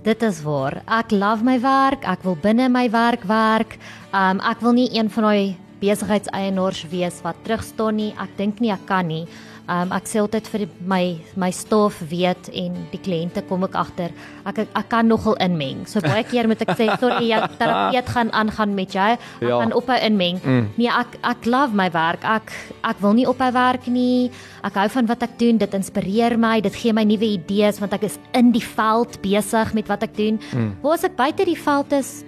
Dit 0.02 0.22
is 0.26 0.40
waar. 0.42 0.80
Ek 0.90 1.12
love 1.14 1.44
my 1.46 1.60
werk. 1.62 2.02
Ek 2.10 2.24
wil 2.26 2.34
binne 2.42 2.66
my 2.66 2.88
werk 2.90 3.22
werk. 3.30 3.76
Um 4.10 4.40
ek 4.42 4.58
wil 4.64 4.74
nie 4.74 4.88
een 4.90 5.06
van 5.14 5.28
daai 5.28 5.54
besigheidseienaars 5.78 6.80
wees 6.90 7.20
wat 7.22 7.38
terugstaan 7.46 8.00
nie. 8.00 8.08
Ek 8.18 8.34
dink 8.34 8.58
nie 8.58 8.72
ek 8.74 8.82
kan 8.88 9.06
nie. 9.06 9.28
Um 9.70 9.92
ek 9.94 10.08
sê 10.10 10.18
altyd 10.18 10.48
vir 10.50 10.62
my 10.90 11.02
my 11.38 11.48
staf 11.54 12.00
weet 12.10 12.48
en 12.50 12.74
die 12.90 12.98
kliënte 12.98 13.44
kom 13.46 13.62
ek 13.62 13.76
agter 13.78 14.10
ek 14.48 14.64
ek 14.66 14.88
kan 14.90 15.06
nogal 15.06 15.36
inmeng. 15.44 15.84
So 15.86 16.02
baie 16.02 16.24
keer 16.26 16.48
moet 16.50 16.64
ek 16.64 16.74
sê 16.74 16.88
sorry 16.98 17.28
jy 17.30 17.38
terapeut 17.60 18.10
gaan 18.10 18.32
aangaan 18.34 18.74
met 18.74 18.96
jou. 18.96 19.06
Ek 19.14 19.46
ja. 19.46 19.60
kan 19.62 19.74
ophou 19.78 19.98
inmeng. 20.08 20.42
Mm. 20.42 20.66
Nee, 20.80 20.90
ek 20.90 21.14
ek 21.22 21.46
love 21.46 21.78
my 21.78 21.86
werk. 21.94 22.26
Ek 22.26 22.50
ek 22.90 23.04
wil 23.04 23.14
nie 23.14 23.28
ophou 23.30 23.52
werk 23.54 23.86
nie. 23.86 24.32
Ek 24.66 24.80
hou 24.82 24.88
van 24.96 25.12
wat 25.12 25.22
ek 25.28 25.38
doen. 25.38 25.62
Dit 25.62 25.78
inspireer 25.78 26.34
my. 26.34 26.58
Dit 26.64 26.74
gee 26.82 26.96
my 26.96 27.06
nuwe 27.06 27.30
idees 27.38 27.78
want 27.78 27.94
ek 27.94 28.08
is 28.10 28.18
in 28.34 28.50
die 28.50 28.64
veld 28.74 29.20
besig 29.22 29.74
met 29.78 29.86
wat 29.86 30.02
ek 30.10 30.18
doen. 30.18 30.42
Mm. 30.50 30.74
Waar 30.82 30.98
as 30.98 31.06
ek 31.06 31.16
buite 31.18 31.46
die 31.46 31.58
veld 31.58 31.94
is 32.02 32.22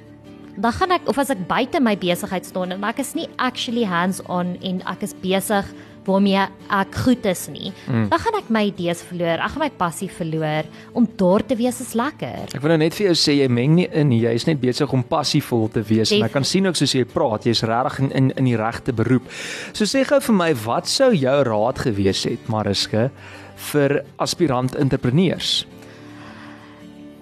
Dan 0.54 0.70
gaan 0.70 0.94
ek 0.94 1.08
of 1.10 1.18
as 1.18 1.32
ek 1.34 1.40
buite 1.50 1.80
my 1.82 1.96
besigheid 1.98 2.46
staan 2.46 2.70
en 2.70 2.84
ek 2.86 3.00
is 3.02 3.14
nie 3.18 3.26
actually 3.42 3.82
hands 3.90 4.20
on 4.30 4.54
en 4.62 4.84
ek 4.86 5.02
is 5.02 5.14
besig 5.18 5.66
waarmee 6.06 6.42
ek 6.74 6.96
goed 7.04 7.26
is 7.30 7.46
nie, 7.52 7.72
mm. 7.86 8.08
dan 8.12 8.22
gaan 8.22 8.38
ek 8.38 8.50
my 8.52 8.64
idees 8.68 9.02
verloor, 9.06 9.40
ek 9.44 9.54
gaan 9.54 9.64
my 9.64 9.70
passie 9.78 10.08
verloor 10.12 10.68
om 10.96 11.08
daar 11.18 11.44
te 11.46 11.56
wees 11.58 11.80
is 11.84 11.94
lekker. 11.98 12.54
Ek 12.54 12.62
wil 12.62 12.74
nou 12.74 12.80
net 12.84 12.96
vir 12.96 13.08
jou 13.10 13.16
sê 13.18 13.36
jy 13.38 13.48
meng 13.52 13.76
nie 13.78 13.88
in, 13.92 14.12
jy 14.14 14.34
is 14.36 14.46
net 14.48 14.60
besig 14.62 14.92
om 14.94 15.04
passievol 15.08 15.68
te 15.72 15.84
wees 15.86 16.12
en 16.14 16.26
ek 16.26 16.34
kan 16.36 16.46
sien 16.48 16.68
ook 16.68 16.78
soos 16.78 16.94
jy 16.96 17.06
praat, 17.08 17.48
jy's 17.48 17.64
regtig 17.68 18.00
in, 18.04 18.12
in 18.12 18.30
in 18.34 18.50
die 18.50 18.58
regte 18.60 18.92
beroep. 18.96 19.28
So 19.72 19.88
sê 19.88 20.04
gou 20.08 20.20
vir 20.28 20.36
my, 20.36 20.50
wat 20.64 20.90
sou 20.90 21.12
jou 21.16 21.36
raad 21.48 21.80
gewees 21.86 22.24
het, 22.28 22.48
Mariska, 22.52 23.08
vir 23.72 24.00
aspirant 24.20 24.76
entrepreneurs? 24.78 25.64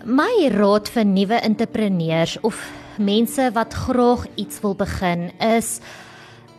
My 0.05 0.49
raad 0.51 0.89
vir 0.91 1.05
nuwe 1.07 1.39
entrepreneurs 1.47 2.39
of 2.43 2.59
mense 2.99 3.51
wat 3.55 3.75
graag 3.87 4.27
iets 4.37 4.61
wil 4.65 4.75
begin 4.75 5.31
is 5.41 5.81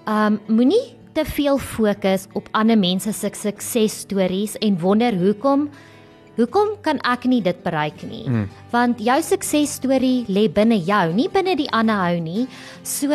um 0.09 0.39
moenie 0.47 0.95
te 1.13 1.25
veel 1.25 1.57
fokus 1.61 2.27
op 2.33 2.49
ander 2.51 2.77
mense 2.79 3.13
se 3.13 3.31
suksesstories 3.37 4.57
en 4.61 4.79
wonder 4.81 5.15
hoekom 5.17 5.69
hoekom 6.37 6.71
kan 6.81 6.97
ek 7.05 7.27
nie 7.29 7.43
dit 7.45 7.59
bereik 7.65 8.01
nie? 8.09 8.25
Mm. 8.25 8.47
Want 8.71 9.01
jou 9.03 9.19
suksesstorie 9.21 10.25
lê 10.33 10.47
binne 10.49 10.79
jou, 10.81 11.11
nie 11.13 11.29
binne 11.29 11.53
die 11.59 11.69
ander 11.69 11.99
hou 11.99 12.17
nie. 12.23 12.47
So 12.81 13.13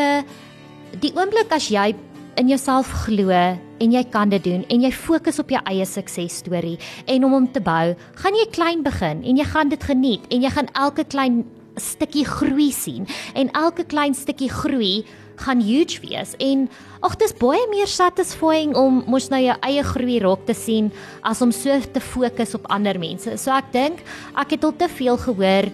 die 1.02 1.10
oomblik 1.16 1.50
as 1.54 1.66
jy 1.72 1.90
in 2.38 2.52
jouself 2.52 2.90
glo 3.04 3.34
en 3.34 3.94
jy 3.94 4.04
kan 4.12 4.30
dit 4.30 4.44
doen 4.46 4.62
en 4.70 4.82
jy 4.86 4.92
fokus 4.94 5.40
op 5.42 5.50
jou 5.50 5.60
eie 5.66 5.86
suksesstorie 5.86 6.76
en 7.10 7.26
om 7.26 7.34
hom 7.34 7.48
te 7.50 7.62
bou, 7.62 7.94
gaan 8.22 8.38
jy 8.38 8.46
klein 8.54 8.84
begin 8.86 9.24
en 9.26 9.40
jy 9.40 9.46
gaan 9.50 9.74
dit 9.74 9.88
geniet 9.90 10.26
en 10.30 10.46
jy 10.46 10.52
gaan 10.54 10.70
elke 10.78 11.02
klein 11.10 11.42
stukkie 11.78 12.26
groei 12.26 12.70
sien 12.74 13.06
en 13.38 13.50
elke 13.58 13.86
klein 13.86 14.14
stukkie 14.14 14.50
groei 14.50 15.02
gaan 15.44 15.62
huge 15.64 16.00
wees 16.02 16.34
en 16.42 16.66
ag 17.06 17.14
dis 17.20 17.34
baie 17.38 17.62
meer 17.70 17.90
satisfying 17.90 18.74
om 18.78 19.02
mos 19.06 19.28
nou 19.32 19.40
jou 19.42 19.56
eie 19.68 19.84
groei 19.86 20.18
raak 20.24 20.44
te 20.48 20.56
sien 20.56 20.90
as 21.22 21.42
om 21.44 21.52
so 21.54 21.78
te 21.92 22.02
fokus 22.02 22.56
op 22.58 22.66
ander 22.74 22.98
mense. 22.98 23.36
So 23.38 23.54
ek 23.54 23.72
dink 23.72 24.02
ek 24.38 24.56
het 24.56 24.66
al 24.66 24.76
te 24.76 24.90
veel 24.98 25.18
gehoor 25.28 25.70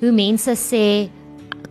hoe 0.00 0.14
mense 0.14 0.56
sê 0.60 0.86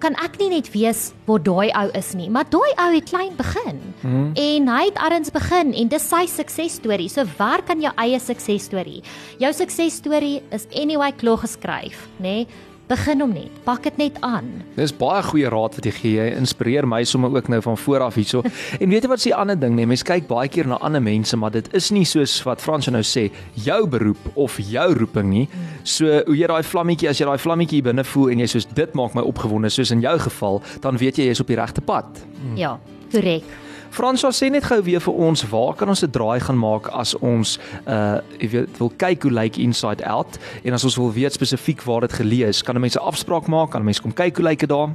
kan 0.04 0.18
ek 0.20 0.36
nie 0.42 0.50
net 0.52 0.68
weet 0.74 1.00
waar 1.30 1.40
daai 1.40 1.70
ou 1.80 1.86
is 1.96 2.10
nie, 2.20 2.28
maar 2.28 2.48
daai 2.52 2.72
ou 2.82 2.90
het 2.92 3.08
klein 3.08 3.38
begin. 3.40 3.80
Hmm. 4.02 4.34
En 4.36 4.68
hy 4.68 4.82
het 4.90 5.00
arens 5.00 5.32
begin 5.32 5.72
en 5.80 5.92
dis 5.94 6.10
sy 6.10 6.26
suksesstorie. 6.28 7.08
So 7.12 7.24
werk 7.40 7.72
aan 7.72 7.84
jou 7.84 7.94
eie 8.04 8.20
suksesstorie. 8.20 9.00
Jou 9.40 9.54
suksesstorie 9.56 10.42
is 10.52 10.68
anyway 10.76 11.14
klaar 11.16 11.40
geskryf, 11.46 12.08
nê? 12.20 12.44
Nee? 12.44 12.72
Begin 12.90 13.24
hom 13.24 13.34
net. 13.36 13.52
Pak 13.64 13.84
dit 13.88 13.98
net 13.98 14.18
aan. 14.26 14.50
Dis 14.76 14.94
baie 14.96 15.22
goeie 15.26 15.50
raad 15.52 15.78
wat 15.78 15.88
jy 15.88 15.94
gee. 15.96 16.14
Jy 16.18 16.38
inspireer 16.38 16.88
my 16.90 17.04
sommer 17.08 17.34
ook 17.34 17.50
nou 17.52 17.62
van 17.64 17.78
voor 17.78 18.06
af 18.08 18.18
hierso. 18.20 18.44
en 18.82 18.92
weet 18.92 19.06
jy 19.06 19.12
wat 19.12 19.24
is 19.24 19.28
die 19.30 19.36
ander 19.36 19.60
ding 19.60 19.76
nee? 19.78 19.88
Mense 19.90 20.08
kyk 20.08 20.28
baie 20.30 20.52
keer 20.52 20.70
na 20.70 20.80
ander 20.84 21.04
mense, 21.04 21.38
maar 21.40 21.54
dit 21.56 21.70
is 21.76 21.92
nie 21.96 22.06
soos 22.10 22.36
wat 22.48 22.62
Frans 22.64 22.90
nou 22.92 23.04
sê, 23.08 23.30
jou 23.66 23.82
beroep 23.90 24.32
of 24.36 24.60
jou 24.60 24.88
roeping 25.00 25.30
nie. 25.32 25.46
So 25.88 26.22
hoe 26.28 26.38
jy 26.38 26.50
daai 26.52 26.64
vlammetjie 26.68 27.10
as 27.12 27.22
jy 27.22 27.28
daai 27.30 27.42
vlammetjie 27.42 27.84
binne 27.86 28.06
voel 28.14 28.34
en 28.36 28.44
jy 28.44 28.50
soos 28.56 28.70
dit 28.76 28.98
maak 28.98 29.16
my 29.18 29.24
opgewonde 29.26 29.72
soos 29.74 29.94
in 29.96 30.04
jou 30.04 30.16
geval, 30.28 30.62
dan 30.84 31.00
weet 31.02 31.20
jy 31.20 31.30
jy 31.30 31.38
is 31.38 31.44
op 31.44 31.52
die 31.52 31.60
regte 31.60 31.84
pad. 31.86 32.24
Hmm. 32.42 32.58
Ja, 32.60 32.78
korrek. 33.14 33.48
Franswa 33.94 34.32
sê 34.34 34.48
net 34.50 34.66
gou 34.66 34.80
weer 34.82 35.02
vir 35.06 35.18
ons 35.22 35.44
waar 35.52 35.76
kan 35.78 35.90
ons 35.90 36.02
'n 36.02 36.10
draai 36.10 36.40
gaan 36.42 36.58
maak 36.58 36.90
as 36.90 37.14
ons 37.14 37.60
uh 37.86 38.18
jy 38.40 38.50
weet 38.50 38.80
wil 38.80 38.90
kyk 38.98 39.24
hoe 39.24 39.32
lyk 39.32 39.58
Inside 39.58 40.02
Out 40.06 40.40
en 40.64 40.74
as 40.74 40.84
ons 40.84 40.98
wil 40.98 41.14
weet 41.14 41.34
spesifiek 41.34 41.84
waar 41.86 42.02
dit 42.02 42.14
geleë 42.14 42.48
is, 42.50 42.64
kan 42.64 42.80
mense 42.82 43.00
afspraak 43.00 43.48
maak, 43.48 43.72
kan 43.72 43.86
mense 43.86 44.02
kom 44.02 44.12
kyk 44.12 44.38
hoe 44.38 44.46
lyk 44.50 44.60
dit 44.60 44.70
daar? 44.70 44.90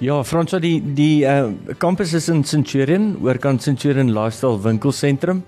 Ja, 0.00 0.22
Franswa 0.22 0.58
die 0.60 0.82
die 0.94 1.24
uh 1.24 1.52
kampus 1.78 2.12
is 2.12 2.28
in 2.28 2.44
Centurion, 2.44 3.16
oorkant 3.22 3.62
Centurion 3.62 4.12
Lifestyle 4.12 4.60
winkelsentrum. 4.60 5.42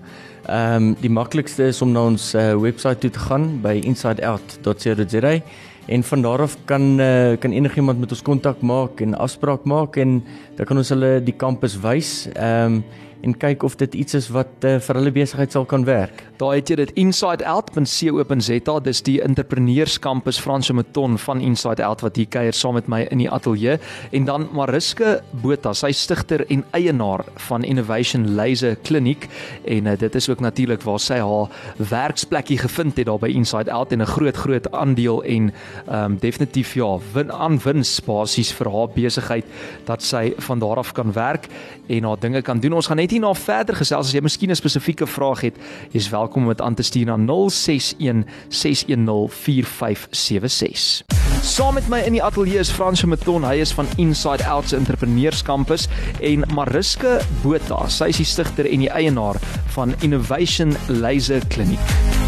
Ehm 0.47 0.75
um, 0.75 0.95
die 1.01 1.09
maklikste 1.09 1.67
is 1.67 1.81
om 1.81 1.91
na 1.91 2.07
ons 2.09 2.33
uh, 2.33 2.55
webwerf 2.57 2.97
toe 2.97 3.11
te 3.11 3.19
gaan 3.19 3.61
by 3.61 3.81
insideout.co.za 3.85 5.41
en 5.89 6.03
van 6.03 6.21
daar 6.21 6.41
af 6.45 6.57
kan 6.69 6.99
uh, 7.01 7.37
kan 7.41 7.51
enigiemand 7.51 7.99
met 7.99 8.11
ons 8.11 8.21
kontak 8.21 8.61
maak 8.61 9.01
en 9.01 9.17
afspraak 9.17 9.63
maak 9.65 9.97
en 9.97 10.19
dan 10.55 10.65
kan 10.65 10.77
ons 10.77 10.89
hulle 10.93 11.17
die 11.23 11.33
kampus 11.33 11.79
wys. 11.81 12.27
Ehm 12.33 12.79
um, 12.79 12.83
en 13.19 13.33
kyk 13.35 13.63
of 13.67 13.73
dit 13.75 13.93
iets 13.99 14.15
is 14.15 14.29
wat 14.31 14.63
uh, 14.63 14.77
vir 14.79 14.95
hulle 14.95 15.11
besigheid 15.11 15.51
sal 15.51 15.65
kan 15.67 15.83
werk. 15.83 16.28
Daar 16.39 16.53
het 16.55 16.69
jy 16.71 16.75
dit 16.79 16.91
insideout.co.za, 16.95 18.75
dis 18.79 19.01
die 19.03 19.17
entrepreneurskampus 19.19 20.37
Franso 20.39 20.71
Meton 20.73 21.17
van 21.19 21.41
Inside 21.43 21.83
Out 21.83 21.99
wat 22.05 22.15
hier 22.15 22.29
kuier 22.31 22.55
saam 22.55 22.77
met 22.77 22.87
my 22.87 23.01
in 23.11 23.19
die 23.19 23.27
ateljee. 23.27 23.75
En 24.15 24.23
dan 24.23 24.45
Mariska 24.55 25.17
Botha, 25.43 25.73
sy 25.75 25.89
stigter 25.91 26.45
en 26.47 26.63
eienaar 26.71 27.25
van 27.49 27.65
Innovation 27.67 28.23
Laser 28.37 28.77
Kliniek 28.87 29.27
en 29.67 29.89
uh, 29.91 29.97
dit 29.99 30.15
is 30.15 30.29
ook 30.31 30.39
natuurlik 30.39 30.85
waar 30.87 31.01
sy 31.03 31.17
haar 31.19 31.51
werksplekkie 31.75 32.61
gevind 32.63 32.95
het 32.95 33.09
daar 33.11 33.19
by 33.19 33.33
Inside 33.35 33.71
Out. 33.75 33.91
En 33.91 33.99
'n 33.99 34.07
groot 34.07 34.37
groot 34.37 34.71
aandeel 34.71 35.23
en 35.23 35.51
ehm 35.87 36.03
um, 36.05 36.17
definitief 36.23 36.73
ja, 36.73 36.97
win 37.13 37.31
aan 37.31 37.59
wins 37.59 37.99
basies 37.99 38.53
vir 38.53 38.71
haar 38.71 38.87
besigheid 38.95 39.45
dat 39.83 40.03
sy 40.03 40.33
van 40.37 40.59
daar 40.59 40.77
af 40.77 40.91
kan 40.91 41.11
werk 41.11 41.51
en 41.87 42.03
haar 42.03 42.19
dinge 42.19 42.41
kan 42.41 42.59
doen. 42.59 42.73
Ons 42.73 42.87
gaan 42.87 42.95
net 42.95 43.09
net 43.09 43.17
hierna 43.17 43.33
verder 43.33 43.75
gesels. 43.75 44.07
As 44.07 44.13
jy 44.13 44.21
miskien 44.21 44.51
'n 44.51 44.55
spesifieke 44.55 45.07
vraag 45.07 45.41
het, 45.41 45.55
jy's 45.91 46.09
welkom 46.09 46.28
om 46.35 46.47
dit 46.47 46.61
aan 46.61 46.75
te 46.75 46.83
stuur 46.83 47.05
na 47.05 47.17
061 47.49 48.23
610 48.47 49.29
4576. 49.29 51.03
Saam 51.41 51.73
met 51.73 51.87
my 51.87 52.01
in 52.03 52.17
die 52.17 52.23
ateljee 52.23 52.59
is 52.59 52.71
Frans 52.71 53.03
Meton, 53.07 53.45
hy 53.47 53.61
is 53.63 53.71
van 53.73 53.87
Inside 53.97 54.43
Out 54.45 54.69
se 54.69 54.75
entrepreneurskampus 54.75 55.87
en 56.19 56.43
Mariska 56.53 57.19
Botha, 57.43 57.85
sy 57.87 58.11
is 58.11 58.19
die 58.21 58.27
stigter 58.27 58.67
en 58.69 58.83
die 58.85 58.91
eienaar 58.91 59.39
van 59.75 59.95
Innovation 60.03 60.75
Laser 60.87 61.45
Kliniek. 61.47 62.18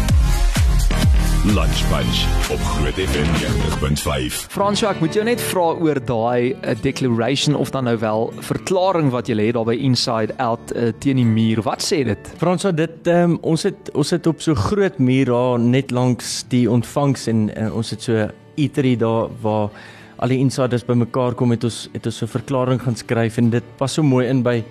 Lunch 1.44 1.88
Bunch 1.90 2.50
op 2.50 2.60
Groot 2.60 2.94
FM 2.94 3.26
90.5. 3.34 4.34
Fransjo, 4.48 4.86
ek 4.86 5.00
moet 5.02 5.16
jou 5.18 5.24
net 5.26 5.40
vra 5.42 5.64
oor 5.74 5.98
daai 5.98 6.52
uh, 6.54 6.76
declaration 6.84 7.56
of 7.58 7.72
dan 7.74 7.88
nou 7.90 7.96
wel 7.98 8.28
verklaring 8.46 9.08
wat 9.10 9.26
jy 9.26 9.34
het 9.40 9.56
daar 9.56 9.66
by 9.66 9.74
Inside 9.74 10.36
Out 10.38 10.70
uh, 10.70 10.92
teen 11.02 11.18
die 11.18 11.26
muur. 11.26 11.64
Wat 11.66 11.82
sê 11.82 12.04
dit? 12.06 12.30
Fransjo, 12.38 12.70
dit 12.78 13.10
um, 13.10 13.34
ons 13.42 13.66
het 13.66 13.90
ons 13.90 14.14
het 14.14 14.30
op 14.30 14.38
so 14.38 14.54
groot 14.54 15.02
muur 15.02 15.32
daar 15.32 15.58
net 15.58 15.90
langs 15.90 16.44
die 16.54 16.62
ontvangs 16.70 17.26
en 17.34 17.48
uh, 17.50 17.72
ons 17.74 17.90
het 17.90 18.06
so 18.06 18.28
eatery 18.54 18.94
daar 19.02 19.34
waar 19.42 19.74
al 20.22 20.30
die 20.30 20.38
insiders 20.38 20.86
bymekaar 20.86 21.34
kom 21.34 21.56
het 21.56 21.66
ons 21.66 21.88
het 21.90 22.06
ons 22.06 22.22
so 22.22 22.30
'n 22.30 22.36
verklaring 22.38 22.78
gaan 22.86 22.94
skryf 22.94 23.42
en 23.42 23.50
dit 23.50 23.76
pas 23.82 23.90
so 23.90 24.06
mooi 24.06 24.28
in 24.30 24.46
by 24.46 24.62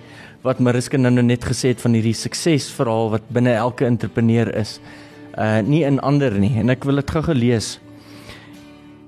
wat 0.42 0.58
Mariska 0.58 0.96
nou 0.96 1.20
net 1.20 1.44
gesê 1.44 1.76
het 1.76 1.84
van 1.84 1.92
hierdie 1.92 2.16
suksesverhaal 2.16 3.10
wat 3.10 3.28
binne 3.28 3.52
elke 3.52 3.84
entrepreneur 3.84 4.48
is 4.56 4.80
uh 5.38 5.60
nie 5.64 5.82
in 5.84 6.00
ander 6.00 6.34
nie 6.38 6.58
en 6.60 6.70
ek 6.70 6.84
wil 6.84 7.00
dit 7.00 7.10
gou 7.10 7.22
gelees. 7.22 7.78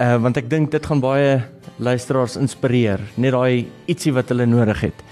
Uh 0.00 0.16
want 0.22 0.36
ek 0.40 0.48
dink 0.50 0.70
dit 0.72 0.86
gaan 0.86 1.02
baie 1.02 1.42
luisteraars 1.78 2.36
inspireer, 2.38 3.00
net 3.16 3.34
daai 3.34 3.66
ietsie 3.90 4.12
wat 4.14 4.30
hulle 4.32 4.46
nodig 4.46 4.80
het. 4.88 5.04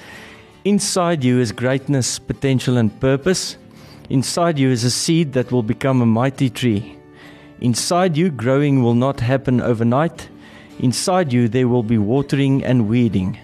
Inside 0.65 1.27
you 1.27 1.41
is 1.41 1.51
greatness, 1.51 2.19
potential 2.19 2.79
and 2.79 2.93
purpose. 3.01 3.57
Inside 4.11 4.59
you 4.59 4.71
is 4.71 4.85
a 4.85 4.91
seed 4.91 5.33
that 5.33 5.51
will 5.51 5.63
become 5.63 6.03
a 6.03 6.07
mighty 6.07 6.51
tree. 6.51 6.97
Inside 7.61 8.17
you 8.17 8.31
growing 8.31 8.83
will 8.83 8.95
not 8.95 9.21
happen 9.21 9.61
overnight. 9.61 10.29
Inside 10.79 11.33
you 11.33 11.49
there 11.49 11.69
will 11.69 11.83
be 11.83 11.99
watering 11.99 12.65
and 12.65 12.89
weeding. 12.89 13.39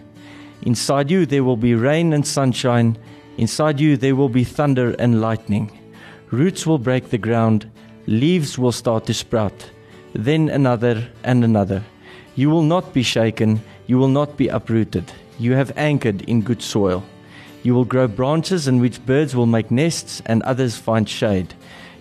Inside 0.62 1.10
you 1.10 1.26
there 1.26 1.44
will 1.44 1.56
be 1.56 1.74
rain 1.74 2.12
and 2.12 2.26
sunshine. 2.26 2.98
Inside 3.36 3.80
you 3.80 3.96
there 3.96 4.16
will 4.16 4.28
be 4.28 4.44
thunder 4.44 4.94
and 4.98 5.20
lightning. 5.20 5.77
Roots 6.30 6.66
will 6.66 6.78
break 6.78 7.08
the 7.08 7.16
ground, 7.16 7.70
leaves 8.06 8.58
will 8.58 8.72
start 8.72 9.06
to 9.06 9.14
sprout, 9.14 9.70
then 10.12 10.50
another 10.50 11.08
and 11.24 11.42
another. 11.42 11.82
You 12.34 12.50
will 12.50 12.62
not 12.62 12.92
be 12.92 13.02
shaken, 13.02 13.62
you 13.86 13.96
will 13.96 14.08
not 14.08 14.36
be 14.36 14.48
uprooted. 14.48 15.10
You 15.38 15.54
have 15.54 15.72
anchored 15.76 16.22
in 16.22 16.42
good 16.42 16.60
soil. 16.60 17.02
You 17.62 17.74
will 17.74 17.86
grow 17.86 18.06
branches 18.08 18.68
in 18.68 18.78
which 18.78 19.04
birds 19.06 19.34
will 19.34 19.46
make 19.46 19.70
nests 19.70 20.20
and 20.26 20.42
others 20.42 20.76
find 20.76 21.08
shade. 21.08 21.54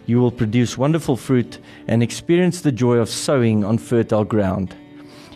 You 0.05 0.19
will 0.19 0.31
produce 0.31 0.77
wonderful 0.77 1.15
fruit 1.15 1.59
and 1.87 2.03
experience 2.03 2.61
the 2.61 2.71
joy 2.73 2.97
of 2.97 3.09
sowing 3.09 3.63
on 3.63 3.77
fertile 3.77 4.25
ground. 4.25 4.75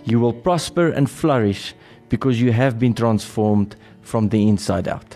You 0.04 0.20
will 0.20 0.34
prosper 0.34 0.90
and 0.90 1.10
flourish 1.10 1.74
because 2.10 2.42
you 2.42 2.52
have 2.52 2.78
been 2.78 2.94
transformed 2.94 3.78
from 4.02 4.30
the 4.30 4.50
inside 4.50 4.88
out. 4.88 5.16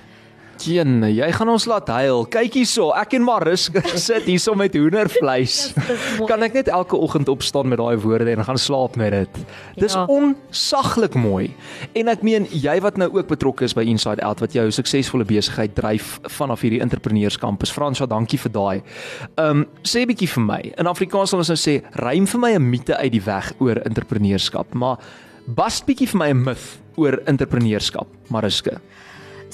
Jen, 0.64 1.04
jy 1.12 1.28
gaan 1.36 1.50
ons 1.52 1.66
laat 1.68 1.90
huil. 1.92 2.24
Kyk 2.32 2.56
hierso, 2.60 2.88
ek 2.96 3.16
en 3.18 3.26
Marus 3.28 3.68
sit 4.08 4.28
hierso 4.30 4.56
met 4.58 4.76
hoendervleis. 4.78 5.74
kan 6.30 6.46
ek 6.46 6.56
net 6.60 6.72
elke 6.72 6.98
oggend 6.98 7.30
opstaan 7.32 7.70
met 7.72 7.82
daai 7.82 7.98
woorde 8.02 8.32
en 8.32 8.44
gaan 8.48 8.60
slaap 8.62 8.96
met 9.00 9.14
dit? 9.16 9.42
Dis 9.82 9.98
ja. 9.98 10.06
onsaglik 10.12 11.18
mooi. 11.20 11.50
En 11.98 12.12
ek 12.14 12.24
meen 12.26 12.48
jy 12.52 12.78
wat 12.86 13.00
nou 13.02 13.10
ook 13.18 13.30
betrokke 13.32 13.68
is 13.68 13.76
by 13.78 13.86
Inside 13.90 14.24
Out 14.26 14.44
wat 14.44 14.56
jou 14.56 14.66
suksesvolle 14.74 15.28
besigheid 15.28 15.76
dryf 15.78 16.16
vanaf 16.38 16.64
hierdie 16.66 16.82
entrepreneurskampus. 16.86 17.74
Fransja, 17.76 18.08
dankie 18.10 18.40
vir 18.46 18.56
daai. 18.56 18.78
Ehm 19.36 19.66
um, 19.66 19.68
sê 19.86 20.06
bietjie 20.08 20.30
vir 20.32 20.46
my. 20.46 20.62
In 20.80 20.90
Afrikaans 20.90 21.34
sal 21.34 21.44
ons 21.44 21.52
nou 21.52 21.60
sê, 21.60 21.80
ruim 22.02 22.26
vir 22.30 22.42
my 22.42 22.52
'n 22.56 22.70
mite 22.70 22.96
uit 22.96 23.12
die 23.12 23.24
weg 23.26 23.54
oor 23.60 23.82
entrepreneurskap, 23.86 24.74
maar 24.74 24.98
bas 25.46 25.82
bietjie 25.86 26.08
vir 26.08 26.20
my 26.20 26.30
'n 26.34 26.44
myth 26.44 26.68
oor 26.98 27.20
entrepreneurskap, 27.28 28.08
Mariska. 28.30 28.80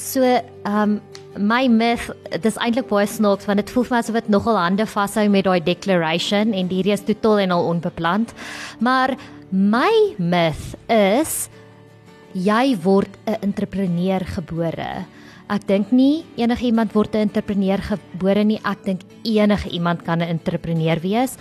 So, 0.01 0.23
ehm 0.25 0.41
um, 0.65 1.01
my 1.37 1.67
myth, 1.71 2.09
dis 2.43 2.57
eintlik 2.59 2.89
baie 2.89 3.05
snaaks 3.07 3.45
want 3.47 3.61
dit 3.61 3.69
voel 3.71 3.85
vir 3.87 3.93
my 3.93 3.99
asof 4.01 4.15
dit 4.17 4.31
nogal 4.33 4.57
hande 4.59 4.87
vashou 4.89 5.27
met 5.31 5.45
daai 5.45 5.61
declaration 5.63 6.51
en 6.57 6.71
hierdie 6.73 6.91
is 6.95 7.05
totaal 7.07 7.43
en 7.45 7.53
al 7.55 7.69
onbeplant. 7.69 8.33
Maar 8.83 9.13
my 9.51 9.91
myth 10.17 10.73
is 10.91 11.47
jy 12.33 12.75
word 12.83 13.13
'n 13.27 13.37
entrepreneur 13.45 14.25
gebore. 14.25 15.05
Ek 15.49 15.67
dink 15.67 15.91
nie 15.91 16.25
enigiemand 16.35 16.93
word 16.93 17.15
'n 17.15 17.29
entrepreneur 17.29 17.77
gebore 17.77 18.43
nie. 18.43 18.59
Ek 18.65 18.83
dink 18.83 19.01
enige 19.23 19.69
iemand 19.69 20.03
kan 20.03 20.19
'n 20.19 20.27
entrepreneur 20.27 20.99
wees. 20.99 21.37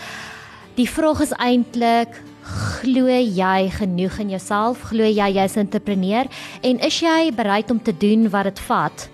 Die 0.77 0.89
vraag 0.89 1.21
is 1.21 1.33
eintlik 1.33 2.13
glo 2.51 3.07
jy 3.09 3.71
genoeg 3.77 4.19
in 4.23 4.35
jouself? 4.35 4.83
Glo 4.91 5.05
jy 5.05 5.29
jy's 5.37 5.57
'n 5.57 5.67
entrepreneur 5.67 6.27
en 6.63 6.79
is 6.81 7.01
jy 7.01 7.33
bereid 7.35 7.71
om 7.71 7.81
te 7.83 7.93
doen 7.93 8.29
wat 8.31 8.45
dit 8.45 8.61
vat 8.61 9.09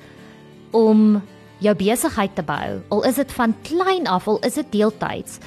om 0.73 1.23
jou 1.59 1.75
besigheid 1.75 2.35
te 2.35 2.43
bou? 2.43 2.83
Al 2.91 3.05
is 3.05 3.17
dit 3.17 3.33
van 3.33 3.55
klein 3.63 4.07
af, 4.07 4.29
al 4.29 4.39
is 4.41 4.55
dit 4.55 4.73
deeltyds. 4.73 5.41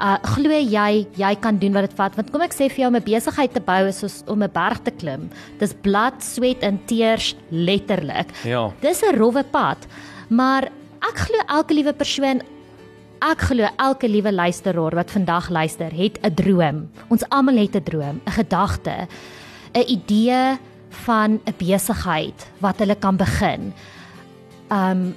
Uh 0.00 0.18
glo 0.22 0.50
jy 0.50 1.06
jy 1.16 1.34
kan 1.40 1.58
doen 1.58 1.72
wat 1.72 1.88
dit 1.88 1.96
vat? 1.96 2.16
Want 2.16 2.30
kom 2.30 2.42
ek 2.42 2.54
sê 2.54 2.68
vir 2.68 2.84
jou 2.84 2.88
om 2.88 2.96
'n 2.96 3.04
besigheid 3.04 3.52
te 3.52 3.60
bou 3.60 3.86
is 3.86 3.98
soos 3.98 4.22
om 4.26 4.42
'n 4.42 4.50
berg 4.50 4.82
te 4.82 4.90
klim. 4.90 5.30
Dis 5.58 5.74
bloed, 5.74 6.22
sweat 6.22 6.62
en 6.62 6.80
tears 6.86 7.36
letterlik. 7.50 8.28
Ja. 8.44 8.72
Dis 8.80 9.02
'n 9.02 9.16
rowwe 9.16 9.44
pad. 9.44 9.78
Maar 10.28 10.64
ek 11.02 11.16
glo 11.16 11.38
elke 11.48 11.74
liewe 11.74 11.92
persoon 11.92 12.42
Ek 13.24 13.40
glo 13.48 13.64
elke 13.80 14.04
liewe 14.04 14.28
luisteraar 14.34 14.98
wat 14.98 15.12
vandag 15.14 15.46
luister, 15.48 15.88
het 15.96 16.18
'n 16.20 16.34
droom. 16.34 16.90
Ons 17.08 17.24
almal 17.32 17.56
het 17.56 17.76
'n 17.76 17.82
droom, 17.82 18.20
'n 18.20 18.30
gedagte, 18.30 19.08
'n 19.72 19.88
idee 19.88 20.58
van 20.90 21.40
'n 21.46 21.54
besigheid 21.56 22.46
wat 22.60 22.78
hulle 22.78 22.94
kan 22.94 23.16
begin. 23.16 23.72
Um 24.68 25.16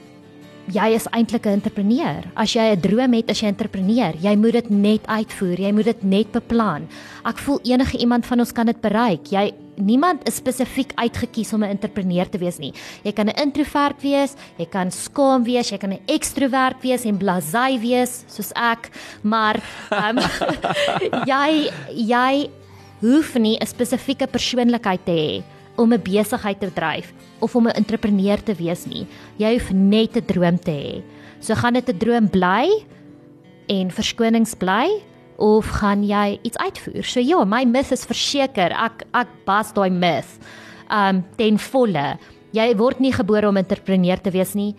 jy 0.74 0.88
is 0.96 1.08
eintlik 1.16 1.46
'n 1.46 1.60
entrepreneur. 1.60 2.24
As 2.36 2.54
jy 2.54 2.76
'n 2.76 2.82
droom 2.82 3.14
het, 3.14 3.30
as 3.30 3.40
jy 3.42 3.48
'n 3.48 3.56
entrepreneur, 3.56 4.14
jy 4.20 4.36
moet 4.36 4.54
dit 4.54 4.70
net 4.70 5.08
uitvoer, 5.08 5.60
jy 5.60 5.72
moet 5.72 5.86
dit 5.86 6.04
net 6.04 6.32
beplan. 6.32 6.88
Ek 7.26 7.38
voel 7.38 7.60
enige 7.64 7.98
iemand 7.98 8.26
van 8.26 8.40
ons 8.40 8.52
kan 8.52 8.66
dit 8.66 8.82
bereik. 8.82 9.32
Jy 9.32 9.54
niemand 9.76 10.28
is 10.28 10.36
spesifiek 10.36 10.92
uitgekies 10.96 11.54
om 11.54 11.64
'n 11.64 11.70
entrepreneur 11.70 12.30
te 12.30 12.38
wees 12.38 12.58
nie. 12.58 12.74
Jy 13.04 13.12
kan 13.12 13.28
'n 13.28 13.42
introvert 13.42 14.02
wees, 14.02 14.36
jy 14.58 14.66
kan 14.66 14.92
skaam 14.92 15.44
wees, 15.44 15.70
jy 15.70 15.78
kan 15.78 15.94
'n 15.94 16.00
ekstrovert 16.08 16.82
wees 16.82 17.06
en 17.06 17.18
blasé 17.18 17.80
wees 17.80 18.24
soos 18.28 18.52
ek, 18.56 18.90
maar 19.24 19.62
um, 19.92 20.18
jy 21.32 21.70
jy 21.94 22.50
hoef 23.02 23.36
nie 23.36 23.58
'n 23.60 23.66
spesifieke 23.66 24.28
persoonlikheid 24.28 25.06
te 25.06 25.12
hê 25.12 25.44
om 25.78 25.94
'n 25.94 26.02
besigheid 26.02 26.60
te 26.60 26.72
dryf 26.74 27.14
of 27.40 27.56
om 27.56 27.68
'n 27.68 27.78
entrepreneur 27.78 28.44
te 28.44 28.54
wees 28.54 28.86
nie. 28.86 29.08
Jy 29.38 29.54
hoef 29.54 29.72
net 29.72 30.18
'n 30.18 30.26
droom 30.26 30.58
te 30.60 30.72
hê. 30.72 31.04
So 31.40 31.56
gaan 31.56 31.74
dit 31.74 31.90
'n 31.90 31.98
droom 31.98 32.30
bly 32.30 32.86
en 33.68 33.92
verskonings 33.92 34.56
bly 34.56 35.02
of 35.38 35.66
gaan 35.66 36.04
jy 36.04 36.40
iets 36.42 36.58
uitvoer? 36.58 37.04
So 37.04 37.20
ja, 37.20 37.46
my 37.46 37.66
myth 37.66 37.92
is 37.92 38.06
verseker, 38.06 38.72
ek 38.72 39.04
ek 39.14 39.28
bas 39.46 39.74
daai 39.74 39.90
myth. 39.90 40.40
Um 40.90 41.24
ten 41.38 41.58
volle. 41.58 42.18
Jy 42.52 42.76
word 42.76 43.00
nie 43.00 43.12
gebore 43.12 43.48
om 43.48 43.58
entrepreneur 43.58 44.18
te 44.18 44.32
wees 44.32 44.56
nie 44.56 44.76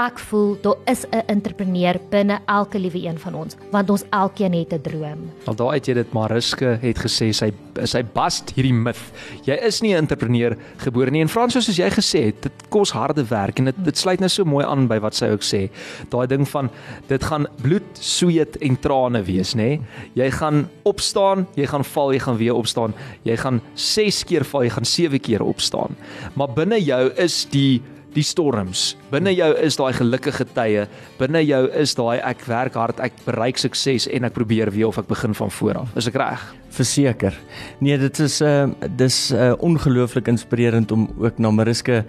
ek 0.00 0.18
voel 0.18 0.56
daar 0.62 0.76
is 0.88 1.04
'n 1.10 1.22
entrepreneur 1.26 2.00
binne 2.10 2.40
elke 2.46 2.78
liewe 2.78 3.06
een 3.06 3.18
van 3.18 3.34
ons 3.34 3.56
want 3.70 3.90
ons 3.90 4.04
elkeen 4.10 4.52
het 4.52 4.72
'n 4.72 4.80
droom. 4.80 5.30
Al 5.44 5.54
daai 5.54 5.74
het 5.74 5.86
jy 5.86 5.94
dit 5.94 6.12
Mariska 6.12 6.78
het 6.80 6.98
gesê 6.98 7.32
sy 7.32 7.52
sy 7.84 8.02
bast 8.02 8.52
hierdie 8.54 8.72
myth. 8.72 9.12
Jy 9.44 9.54
is 9.54 9.80
nie 9.82 9.94
'n 9.94 9.96
entrepreneur 9.96 10.56
gebore 10.76 11.10
nie 11.10 11.20
en 11.20 11.28
Frans 11.28 11.52
soos 11.52 11.76
jy 11.76 11.90
gesê 11.90 12.24
het, 12.24 12.42
dit 12.42 12.52
kos 12.68 12.90
harde 12.90 13.24
werk 13.24 13.58
en 13.58 13.64
dit 13.64 13.84
dit 13.84 13.98
sluit 13.98 14.20
nou 14.20 14.28
so 14.28 14.44
mooi 14.44 14.64
aan 14.64 14.86
by 14.88 14.98
wat 14.98 15.14
sy 15.14 15.26
ook 15.26 15.42
sê. 15.42 15.70
Daai 16.08 16.26
ding 16.26 16.48
van 16.48 16.70
dit 17.08 17.24
gaan 17.24 17.46
bloed, 17.62 17.82
sweet 17.92 18.56
en 18.56 18.80
trane 18.80 19.22
wees, 19.22 19.54
nê? 19.54 19.80
Jy 20.14 20.30
gaan 20.30 20.68
opstaan, 20.82 21.46
jy 21.54 21.66
gaan 21.66 21.84
val, 21.84 22.12
jy 22.12 22.18
gaan 22.18 22.36
weer 22.36 22.54
opstaan. 22.54 22.94
Jy 23.24 23.36
gaan 23.36 23.60
6 23.74 24.24
keer 24.24 24.44
val, 24.44 24.62
jy 24.62 24.70
gaan 24.70 24.84
7 24.84 25.20
keer 25.20 25.42
opstaan. 25.42 25.96
Maar 26.34 26.48
binne 26.48 26.80
jou 26.80 27.10
is 27.16 27.46
die 27.50 27.82
die 28.14 28.24
storms. 28.24 28.92
Binne 29.12 29.32
jou 29.34 29.50
is 29.64 29.76
daai 29.76 29.92
gelukkige 29.96 30.46
tye. 30.54 30.86
Binne 31.18 31.42
jou 31.44 31.62
is 31.80 31.94
daai 31.98 32.18
ek 32.20 32.44
werk 32.48 32.76
hard, 32.78 33.00
ek 33.00 33.16
bereik 33.26 33.60
sukses 33.60 34.08
en 34.08 34.28
ek 34.28 34.36
probeer 34.36 34.72
weer 34.74 34.90
of 34.90 35.00
ek 35.00 35.08
begin 35.08 35.34
van 35.34 35.50
voor 35.50 35.82
af. 35.84 35.96
Is 35.96 36.10
ek 36.10 36.18
reg? 36.20 36.44
Verseker. 36.72 37.36
Nee, 37.80 37.98
dit 37.98 38.18
is 38.20 38.40
'n 38.40 38.44
uh, 38.44 38.62
eh, 38.62 38.88
dis 38.96 39.32
uh, 39.32 39.52
ongelooflik 39.58 40.28
inspirerend 40.28 40.92
om 40.92 41.08
ook 41.18 41.38
na 41.38 41.50
Mariska 41.50 42.04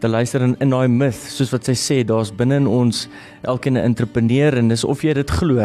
te 0.00 0.08
luister 0.08 0.42
in 0.42 0.56
in 0.60 0.70
daai 0.70 0.88
myth, 0.88 1.18
soos 1.32 1.50
wat 1.50 1.64
sy 1.64 1.74
sê, 1.74 2.04
daar's 2.04 2.30
binne 2.30 2.56
in 2.56 2.66
ons 2.66 3.08
elkeen 3.42 3.76
'n 3.76 3.84
entrepreneur 3.84 4.56
en 4.56 4.68
dis 4.68 4.84
of 4.84 5.02
jy 5.02 5.14
dit 5.14 5.30
glo 5.30 5.58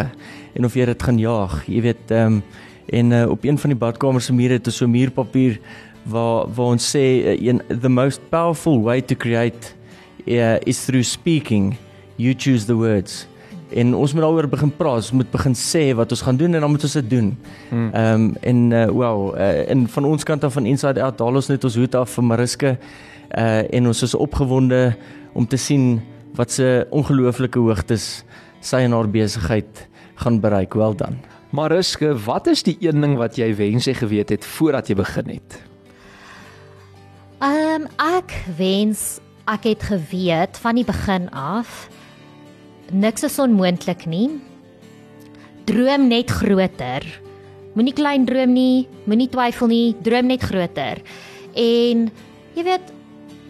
en 0.56 0.66
of 0.66 0.74
jy 0.74 0.86
dit 0.86 1.04
gaan 1.04 1.20
jaag. 1.20 1.66
Jy 1.68 1.82
weet, 1.82 2.12
ehm 2.12 2.26
um, 2.26 2.44
en 2.92 3.12
uh, 3.12 3.30
op 3.30 3.44
een 3.44 3.58
van 3.58 3.70
die 3.70 3.80
badkamers 3.80 4.26
se 4.26 4.34
mure 4.34 4.54
het 4.54 4.68
'n 4.68 4.72
so 4.72 4.88
muurpapier 4.88 5.60
waar 6.04 6.48
waar 6.56 6.76
ons 6.78 6.96
sê 6.96 7.06
uh, 7.22 7.36
een 7.42 7.62
the 7.82 7.90
most 7.90 8.22
powerful 8.30 8.82
way 8.82 9.02
to 9.02 9.16
create 9.16 9.76
uh, 10.28 10.58
is 10.66 10.86
through 10.86 11.04
speaking 11.04 11.76
you 12.16 12.34
choose 12.34 12.66
the 12.66 12.76
words 12.76 13.28
en 13.72 13.94
ons 13.96 14.14
moet 14.14 14.24
daaroor 14.24 14.48
begin 14.52 14.72
praat 14.76 15.00
ons 15.02 15.12
moet 15.22 15.30
begin 15.32 15.56
sê 15.58 15.84
wat 15.98 16.12
ons 16.12 16.24
gaan 16.26 16.40
doen 16.40 16.58
en 16.58 16.64
dan 16.66 16.72
moet 16.74 16.84
ons 16.88 16.98
dit 17.00 17.10
doen. 17.10 17.32
Hmm. 17.70 17.88
Ehm 17.94 18.26
um, 18.26 18.28
en 18.42 18.60
uh, 18.72 18.86
well 18.92 19.32
uh, 19.36 19.70
en 19.72 19.88
van 19.88 20.10
ons 20.12 20.28
kant 20.28 20.44
af 20.44 20.58
van 20.58 20.68
inside 20.68 21.02
out 21.02 21.18
daal 21.18 21.40
ons 21.40 21.50
net 21.52 21.64
ons 21.68 21.80
hoed 21.80 21.96
af 21.96 22.18
vir 22.18 22.28
Mariska 22.34 22.76
uh 23.32 23.64
en 23.78 23.88
ons 23.88 24.04
is 24.04 24.16
opgewonde 24.16 24.82
om 25.34 25.48
te 25.48 25.58
sien 25.58 26.02
wat 26.36 26.52
se 26.52 26.86
ongelooflike 26.92 27.60
hoogtes 27.60 28.26
sy 28.60 28.84
en 28.86 28.92
haar 28.92 29.08
besigheid 29.10 29.88
gaan 30.16 30.40
bereik. 30.40 30.76
Wel 30.76 30.96
dan. 30.96 31.18
Mariska, 31.52 32.14
wat 32.26 32.48
is 32.48 32.64
die 32.64 32.78
een 32.80 33.02
ding 33.02 33.18
wat 33.20 33.40
jy 33.40 33.54
wens 33.56 33.88
jy 33.88 33.96
geweet 33.96 34.30
het 34.30 34.46
voordat 34.46 34.88
jy 34.88 34.96
begin 34.96 35.36
het? 35.40 35.71
Um, 37.42 37.88
ek 37.98 38.36
wens 38.54 39.18
ek 39.50 39.64
het 39.66 39.84
geweet 39.90 40.60
van 40.62 40.78
die 40.78 40.86
begin 40.86 41.24
af 41.34 41.88
niks 42.94 43.24
is 43.26 43.40
onmoontlik 43.42 44.04
nie. 44.06 44.28
Droom 45.66 46.06
net 46.12 46.30
groter. 46.30 47.02
Moenie 47.74 47.96
klein 47.98 48.28
droom 48.30 48.52
nie, 48.54 48.86
moenie 49.10 49.26
twyfel 49.34 49.72
nie, 49.72 49.96
droom 50.06 50.30
net 50.30 50.46
groter. 50.46 51.02
En 51.58 52.04
jy 52.54 52.66
weet 52.68 52.92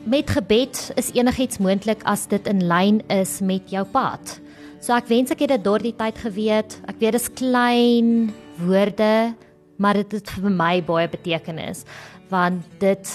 met 0.08 0.32
gebed 0.38 0.80
is 0.96 1.12
enigiets 1.18 1.60
moontlik 1.60 2.06
as 2.08 2.24
dit 2.32 2.48
in 2.48 2.64
lyn 2.70 3.02
is 3.12 3.42
met 3.44 3.74
jou 3.76 3.84
pad. 3.92 4.38
So 4.80 4.96
ek 4.96 5.10
wens 5.12 5.36
ek 5.36 5.44
het 5.44 5.58
dit 5.58 5.66
daardie 5.68 5.98
tyd 6.00 6.22
geweet. 6.22 6.78
Ek 6.88 6.96
weet 7.02 7.18
dit 7.18 7.20
is 7.20 7.28
klein 7.44 8.32
woorde, 8.62 9.34
maar 9.76 10.00
dit 10.00 10.16
het 10.16 10.32
vir 10.38 10.56
my 10.64 10.78
baie 10.80 11.12
betekenis 11.12 11.84
want 12.32 12.64
dit 12.80 13.10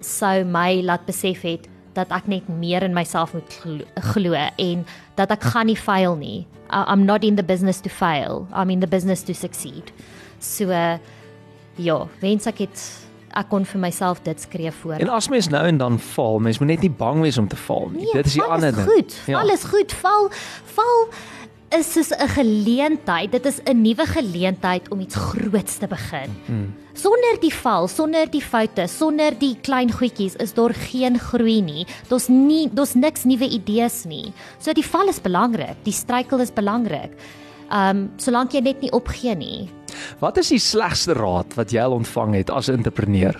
sou 0.00 0.44
my 0.44 0.80
laat 0.82 1.06
besef 1.06 1.42
het 1.42 1.68
dat 1.92 2.12
ek 2.14 2.28
net 2.30 2.48
meer 2.48 2.82
in 2.86 2.94
myself 2.94 3.34
moet 3.34 3.56
glo 4.12 4.34
en 4.34 4.84
dat 5.18 5.30
ek 5.34 5.42
gaan 5.52 5.66
nie 5.66 5.78
faal 5.78 6.16
nie. 6.16 6.46
I'm 6.70 7.04
not 7.04 7.24
in 7.24 7.34
the 7.34 7.42
business 7.42 7.80
to 7.80 7.90
fail. 7.90 8.46
I'm 8.54 8.70
in 8.70 8.80
the 8.80 8.86
business 8.86 9.22
to 9.26 9.34
succeed. 9.34 9.90
So 10.38 10.70
uh, 10.70 10.98
ja, 11.76 12.06
wens 12.22 12.46
ek 12.46 12.62
het 12.66 12.84
ek 13.30 13.50
kon 13.50 13.66
vir 13.66 13.82
myself 13.82 14.22
dit 14.26 14.40
skree 14.42 14.70
voor. 14.80 14.98
En 14.98 15.10
as 15.14 15.28
mens 15.30 15.48
nou 15.50 15.62
en 15.66 15.78
dan 15.78 15.98
val, 16.14 16.40
mens 16.42 16.58
moet 16.58 16.72
net 16.72 16.86
nie 16.86 16.94
bang 17.02 17.20
wees 17.22 17.38
om 17.38 17.48
te 17.50 17.58
val 17.66 17.90
nie. 17.92 18.06
Nee, 18.06 18.22
dit 18.22 18.30
is 18.32 18.38
die 18.38 18.46
ander 18.46 18.74
ding. 18.74 18.88
Goed, 18.88 19.18
ja. 19.30 19.42
alles 19.42 19.66
goed. 19.70 19.94
Val 20.02 20.30
val 20.74 21.04
is 21.78 21.92
soos 21.92 22.10
'n 22.10 22.28
geleentheid. 22.28 23.30
Dit 23.32 23.46
is 23.46 23.60
'n 23.62 23.82
nuwe 23.82 24.06
geleentheid 24.06 24.90
om 24.90 25.00
iets 25.00 25.14
groots 25.14 25.78
te 25.78 25.86
begin. 25.86 26.30
Hmm. 26.46 26.74
Sonder 27.00 27.38
die 27.40 27.52
val, 27.54 27.86
sonder 27.88 28.28
die 28.28 28.42
foute, 28.44 28.84
sonder 28.90 29.32
die 29.38 29.54
klein 29.64 29.88
goedjies 29.94 30.34
is 30.42 30.52
daar 30.56 30.74
geen 30.76 31.16
groei 31.22 31.60
nie. 31.64 31.84
Daar's 32.10 32.26
nie 32.28 32.66
daar's 32.76 32.92
niks 32.98 33.24
nuwe 33.24 33.46
idees 33.48 34.02
nie. 34.10 34.34
So 34.60 34.74
die 34.76 34.84
val 34.84 35.08
is 35.08 35.20
belangrik, 35.22 35.78
die 35.86 35.94
struikel 35.96 36.42
is 36.44 36.52
belangrik. 36.52 37.14
Um 37.72 38.08
solank 38.20 38.52
jy 38.52 38.60
net 38.66 38.82
nie 38.84 38.90
opgee 38.92 39.36
nie. 39.38 39.70
Wat 40.20 40.40
is 40.42 40.50
die 40.52 40.60
slegste 40.60 41.16
raad 41.16 41.56
wat 41.56 41.72
jy 41.72 41.80
al 41.80 41.96
ontvang 41.96 42.36
het 42.36 42.50
as 42.50 42.68
'n 42.68 42.82
entrepreneur? 42.82 43.36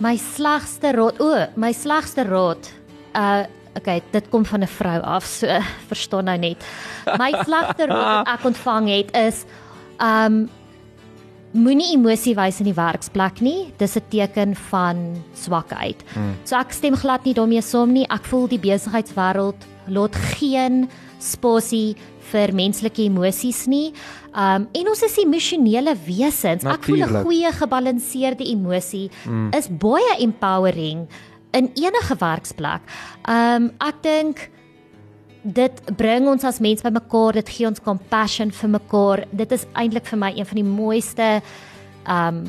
My 0.00 0.16
slegste 0.16 0.92
raad, 0.92 1.20
o, 1.20 1.46
my 1.56 1.72
slegste 1.72 2.28
raad. 2.28 2.68
Uh 3.14 3.46
okay, 3.78 4.02
dit 4.12 4.28
kom 4.30 4.44
van 4.44 4.62
'n 4.62 4.66
vrou 4.66 5.00
af, 5.00 5.24
so 5.24 5.46
verstaan 5.90 6.24
nou 6.24 6.36
net. 6.36 6.60
My 7.18 7.32
slegste 7.32 7.86
raad 7.86 8.26
wat 8.26 8.28
ek 8.28 8.44
ontvang 8.44 8.88
het 8.88 9.16
is 9.16 9.46
um 9.98 10.50
moenie 11.56 11.94
emosie 11.94 12.34
wys 12.36 12.60
in 12.60 12.68
die 12.68 12.76
werksplek 12.76 13.40
nie. 13.40 13.72
Dis 13.78 13.96
'n 13.96 14.04
teken 14.10 14.54
van 14.70 15.22
swakheid. 15.34 16.02
Hmm. 16.14 16.34
So 16.44 16.56
ek 16.56 16.72
stem 16.72 16.96
glad 16.96 17.24
nie 17.24 17.34
daarmee 17.34 17.62
saam 17.62 17.92
nie. 17.92 18.06
Ek 18.10 18.24
voel 18.24 18.48
die 18.48 18.58
besigheidswêreld 18.58 19.56
laat 19.86 20.14
geen 20.14 20.88
spasie 21.18 21.96
vir 22.30 22.52
menslike 22.52 23.02
emosies 23.02 23.66
nie. 23.66 23.92
Um 24.34 24.68
en 24.72 24.88
ons 24.88 25.02
is 25.02 25.16
emosionele 25.18 25.96
wesens. 26.06 26.64
Ek 26.64 26.84
voel 26.84 27.04
'n 27.04 27.24
goeie 27.24 27.52
gebalanseerde 27.52 28.44
emosie 28.44 29.10
hmm. 29.24 29.50
is 29.52 29.68
baie 29.68 30.18
empowering 30.18 31.08
in 31.52 31.70
enige 31.74 32.16
werksplek. 32.18 32.82
Um 33.26 33.72
ek 33.80 34.02
dink 34.02 34.50
dit 35.42 35.82
bring 35.96 36.28
ons 36.28 36.44
as 36.44 36.60
mens 36.60 36.82
bymekaar, 36.82 37.38
dit 37.40 37.50
gee 37.56 37.66
ons 37.68 37.82
compassion 37.82 38.50
vir 38.50 38.70
mekaar. 38.70 39.24
Dit 39.32 39.52
is 39.52 39.66
eintlik 39.74 40.06
vir 40.06 40.18
my 40.18 40.32
een 40.36 40.48
van 40.48 40.62
die 40.62 40.70
mooiste 40.70 41.28
um 42.08 42.48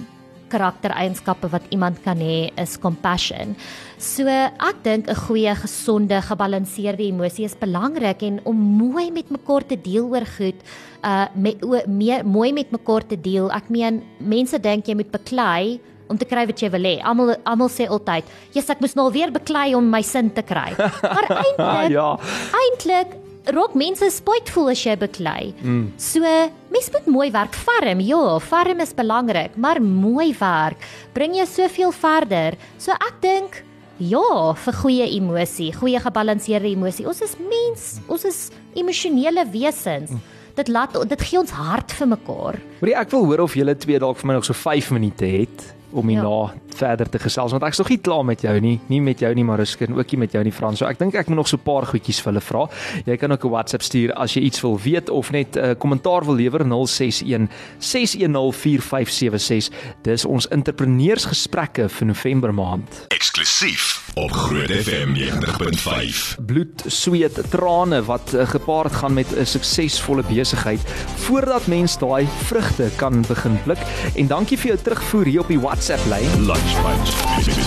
karaktereienskappe 0.50 1.46
wat 1.54 1.66
iemand 1.70 2.00
kan 2.02 2.18
hê 2.18 2.50
is 2.58 2.72
compassion. 2.82 3.56
So 3.98 4.26
ek 4.26 4.84
dink 4.84 5.08
'n 5.08 5.16
goeie, 5.16 5.54
gesonde, 5.56 6.22
gebalanseerde 6.22 7.04
emosie 7.04 7.46
is 7.46 7.54
belangrik 7.54 8.24
en 8.24 8.40
om 8.46 8.56
mooi 8.56 9.12
met 9.12 9.30
mekaar 9.30 9.64
te 9.66 9.78
deel 9.78 10.10
oor 10.10 10.26
goed, 10.26 10.60
uh 11.04 11.28
met 11.36 11.62
meer 11.88 12.26
mooi 12.26 12.54
met 12.54 12.72
mekaar 12.72 13.06
te 13.06 13.22
deel. 13.22 13.52
Ek 13.52 13.70
meen 13.70 14.04
mense 14.18 14.60
dink 14.60 14.88
jy 14.88 14.96
moet 14.96 15.12
beklei 15.12 15.80
om 16.10 16.18
te 16.18 16.28
kry 16.28 16.46
wat 16.50 16.62
jy 16.62 16.72
wil 16.74 16.88
hê. 16.90 16.98
Almal 17.06 17.36
almal 17.46 17.70
sê 17.70 17.88
altyd, 17.88 18.26
"Jesus, 18.54 18.70
ek 18.70 18.82
moes 18.82 18.96
nou 18.96 19.10
weer 19.12 19.32
beklei 19.32 19.76
om 19.76 19.90
my 19.90 20.02
sin 20.02 20.30
te 20.30 20.42
kry." 20.42 20.74
Maar 21.16 21.28
eintlik 21.30 21.92
ja. 21.92 22.18
Eintlik 22.64 23.16
rok 23.54 23.74
mense 23.74 24.10
spytful 24.12 24.70
as 24.70 24.82
jy 24.84 24.96
beklei. 25.00 25.54
Mm. 25.62 25.94
So, 25.98 26.22
mens 26.70 26.92
moet 26.94 27.08
mooi 27.08 27.32
werk 27.32 27.56
farm. 27.56 28.02
Ja, 28.04 28.40
farm 28.40 28.80
is 28.80 28.94
belangrik, 28.94 29.56
maar 29.58 29.82
mooi 29.82 30.34
werk 30.40 30.78
bring 31.14 31.36
jou 31.36 31.48
soveel 31.48 31.92
verder. 31.92 32.58
So 32.78 32.92
ek 32.92 33.22
dink 33.22 33.64
Ja, 34.00 34.54
vir 34.56 34.76
goeie 34.80 35.06
emosie, 35.12 35.74
goeie 35.76 36.00
gebalanseerde 36.00 36.70
emosie. 36.70 37.04
Ons 37.04 37.20
is 37.20 37.34
mens, 37.36 37.98
ons 38.08 38.24
is 38.24 38.38
emosionele 38.80 39.44
wesens. 39.52 40.14
Mm. 40.16 40.22
Dit 40.56 40.72
laat 40.72 40.96
dit 41.10 41.26
gee 41.28 41.40
ons 41.42 41.52
hart 41.52 41.92
vir 41.92 42.08
mekaar. 42.08 42.62
Hoorie, 42.80 42.96
ek 42.96 43.12
wil 43.12 43.28
hoor 43.28 43.44
of 43.44 43.58
julle 43.60 43.76
twee 43.76 44.00
dalk 44.00 44.22
vir 44.22 44.30
my 44.32 44.38
nog 44.38 44.48
so 44.48 44.56
5 44.56 44.94
minute 44.96 45.28
het 45.28 45.68
om 45.92 46.08
hierna 46.08 46.30
ja. 46.30 46.54
verder 46.80 47.10
te 47.10 47.20
gesels 47.20 47.52
want 47.52 47.64
ek's 47.64 47.80
nog 47.82 47.90
nie 47.90 48.00
klaar 48.04 48.26
met 48.26 48.42
jou 48.42 48.54
nie, 48.60 48.80
nie 48.88 49.02
met 49.02 49.20
jou 49.20 49.32
nie 49.36 49.46
Mariska 49.46 49.86
en 49.86 49.98
ook 49.98 50.12
nie 50.12 50.20
met 50.20 50.36
jou 50.36 50.44
nie 50.44 50.54
Frans. 50.54 50.80
So 50.80 50.88
ek 50.90 51.00
dink 51.00 51.16
ek 51.16 51.28
moet 51.28 51.42
nog 51.42 51.48
so 51.48 51.58
'n 51.58 51.64
paar 51.64 51.86
goedjies 51.86 52.22
vir 52.22 52.34
hulle 52.34 52.42
vra. 52.42 52.68
Jy 53.06 53.18
kan 53.18 53.32
ook 53.32 53.46
'n 53.46 53.50
WhatsApp 53.50 53.84
stuur 53.84 54.14
as 54.14 54.34
jy 54.34 54.42
iets 54.42 54.62
wil 54.62 54.78
weet 54.78 55.10
of 55.10 55.32
net 55.32 55.56
'n 55.56 55.60
uh, 55.60 55.76
kommentaar 55.78 56.26
wil 56.26 56.36
lewer 56.36 56.64
061 56.66 57.50
610 57.80 58.54
4576. 58.54 59.70
Dis 60.02 60.26
ons 60.26 60.48
entrepreneursgesprekke 60.48 61.90
vir 61.90 62.08
November 62.08 62.54
maand. 62.54 63.06
Eksklusief 63.08 64.09
op 64.14 64.32
Groot 64.32 64.72
FM 64.72 65.14
90.5. 65.14 66.46
Bloed, 66.46 66.84
sweet, 66.86 67.42
trane 67.50 68.04
wat 68.04 68.34
uh, 68.34 68.48
gepaard 68.48 68.92
gaan 68.92 69.14
met 69.14 69.28
'n 69.36 69.46
suksesvolle 69.46 70.24
besigheid 70.28 70.82
voordat 71.16 71.68
mens 71.68 71.98
daai 71.98 72.28
vrugte 72.44 72.90
kan 72.96 73.24
begin 73.28 73.60
pluk. 73.64 73.80
En 74.16 74.28
dankie 74.28 74.58
vir 74.58 74.68
jou 74.68 74.80
terugvoer 74.84 75.26
hier 75.26 75.40
op 75.40 75.48
die 75.48 75.60
WhatsApp 75.60 76.06
lyn. 76.06 76.46
Lunch 76.46 76.74
Rensburg. 76.84 77.60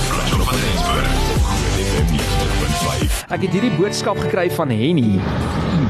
Ek 3.32 3.40
het 3.40 3.52
hierdie 3.52 3.72
boodskap 3.78 4.18
gekry 4.18 4.50
van 4.50 4.70
Henny. 4.70 5.20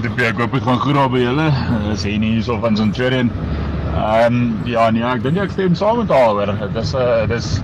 Dit 0.02 0.20
ek 0.22 0.38
hoop 0.38 0.52
dit 0.52 0.62
gaan 0.62 0.78
goed 0.78 0.94
daar 0.94 1.10
by 1.10 1.18
julle. 1.18 1.48
Dis 1.88 2.04
Henny 2.06 2.26
hierso 2.36 2.58
van 2.62 2.76
Centurion. 2.76 3.30
Ehm 3.92 4.34
um, 4.34 4.58
ja 4.64 4.90
nee, 4.90 5.02
ek 5.04 5.22
dink 5.22 5.36
ek 5.42 5.50
stem 5.50 5.74
saam 5.74 5.98
met 5.98 6.08
haar 6.14 6.32
hoor. 6.32 6.54
Dit 6.60 6.76
is 6.82 6.94
'n 6.94 7.02
uh, 7.02 7.26
dis 7.28 7.60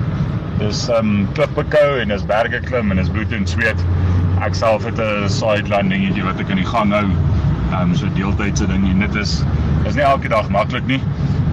dis 0.58 0.88
ehm 0.88 1.14
um, 1.14 1.28
klippekou 1.38 2.00
en 2.02 2.08
dis 2.08 2.26
berge 2.26 2.60
klim 2.66 2.90
en 2.90 2.96
dis 2.96 3.10
bloed 3.10 3.32
en 3.32 3.46
sweet. 3.46 3.86
Ek 4.42 4.54
self 4.54 4.84
het 4.84 4.98
'n 4.98 5.28
sideline 5.28 5.88
dingetjie 5.88 6.24
wat 6.24 6.40
ek 6.40 6.48
in 6.50 6.62
die 6.62 6.70
gang 6.74 6.92
hou. 6.92 7.06
Um, 7.76 7.94
so 7.94 8.06
deeltydse 8.16 8.66
ding 8.66 8.88
en 8.90 8.98
dit 8.98 9.14
is 9.14 9.44
is 9.86 9.94
nie 9.94 10.04
elke 10.04 10.28
dag 10.28 10.48
maklik 10.48 10.86
nie 10.86 11.02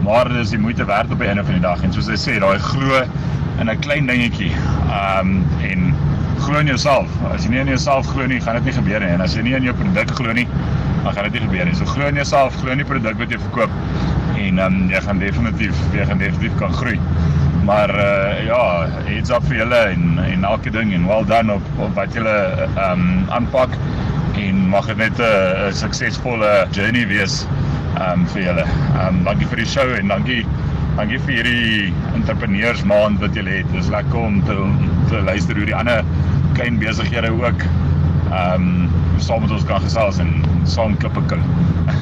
maar 0.05 0.29
dit 0.29 0.37
is 0.37 0.49
die 0.53 0.59
moeite 0.59 0.85
werd 0.85 1.11
op 1.11 1.19
die 1.19 1.27
einde 1.27 1.43
van 1.43 1.53
die 1.57 1.61
dag 1.61 1.81
en 1.81 1.93
soos 1.93 2.07
hy 2.11 2.17
sê 2.19 2.35
daai 2.41 2.59
glo 2.61 3.01
in 3.59 3.69
'n 3.71 3.79
klein 3.79 4.05
dingetjie. 4.05 4.51
Um, 4.93 5.41
en 5.65 5.95
glo 6.45 6.59
in 6.59 6.67
jouself. 6.67 7.09
As 7.33 7.43
jy 7.43 7.49
nie 7.49 7.59
in 7.59 7.71
jouself 7.73 8.05
glo 8.13 8.27
nie, 8.27 8.39
gaan 8.41 8.59
dit 8.59 8.65
nie 8.65 8.73
gebeur 8.73 8.99
nie. 8.99 9.09
En 9.09 9.21
as 9.21 9.33
jy 9.33 9.41
nie 9.41 9.55
in 9.55 9.63
jou 9.63 9.73
produk 9.73 10.11
glo 10.19 10.33
nie, 10.33 10.47
dan 11.03 11.13
gaan 11.13 11.23
dit 11.23 11.33
nie 11.33 11.41
gebeur 11.47 11.65
nie. 11.65 11.75
So 11.75 11.85
glo 11.85 12.05
in 12.07 12.15
jouself, 12.15 12.55
glo 12.61 12.71
in 12.71 12.83
die 12.83 12.85
produk 12.85 13.17
wat 13.17 13.33
jy 13.33 13.39
verkoop 13.39 13.71
en 14.37 14.55
dan 14.61 14.73
um, 14.73 14.89
jy 14.89 15.01
gaan 15.01 15.19
definitief 15.19 15.75
jy 15.93 16.05
gaan 16.05 16.21
definitief 16.21 16.57
kan 16.59 16.73
groei. 16.73 16.99
Maar 17.65 17.89
uh 17.89 18.45
ja, 18.45 18.87
heads 19.07 19.31
up 19.33 19.45
vir 19.49 19.63
julle 19.63 19.77
en 19.89 20.19
en 20.21 20.43
elke 20.45 20.69
ding 20.69 20.91
en 20.93 21.07
well 21.09 21.25
done 21.25 21.53
op 21.53 21.79
op 21.81 21.95
wat 21.97 22.13
julle 22.13 22.33
ehm 22.65 22.91
um, 22.91 23.23
aanpak 23.33 23.73
en 24.37 24.59
mag 24.69 24.85
dit 24.91 24.97
net 25.01 25.21
'n 25.21 25.73
suksesvolle 25.73 26.51
journey 26.77 27.07
wees 27.09 27.39
ehm 27.97 28.19
um, 28.19 28.27
vir 28.33 28.41
julle. 28.41 28.65
Ehm 28.67 29.07
um, 29.07 29.23
dankie 29.23 29.49
vir 29.53 29.63
die 29.63 29.67
show 29.73 29.87
en 29.97 30.13
dankie 30.13 30.45
dankie 30.99 31.19
vir 31.25 31.33
hierdie 31.39 31.93
entrepreneurs 32.13 32.83
maand 32.83 33.19
wat 33.19 33.33
julle 33.33 33.57
het. 33.57 33.71
Dit 33.73 33.81
is 33.81 33.89
lekker 33.89 34.19
om 34.19 34.43
te 34.45 34.61
te 35.09 35.25
luister 35.31 35.57
hoe 35.57 35.65
die 35.65 35.75
ander 35.75 36.05
klein 36.53 36.77
besighede 36.77 37.33
ook 37.33 37.65
ehm 37.65 38.61
um, 38.61 38.89
saam 39.17 39.41
met 39.41 39.51
ons 39.57 39.65
kan 39.65 39.81
gesels 39.81 40.21
en 40.21 40.33
saam 40.63 40.97
klippe 40.97 41.25
kan. 41.33 41.41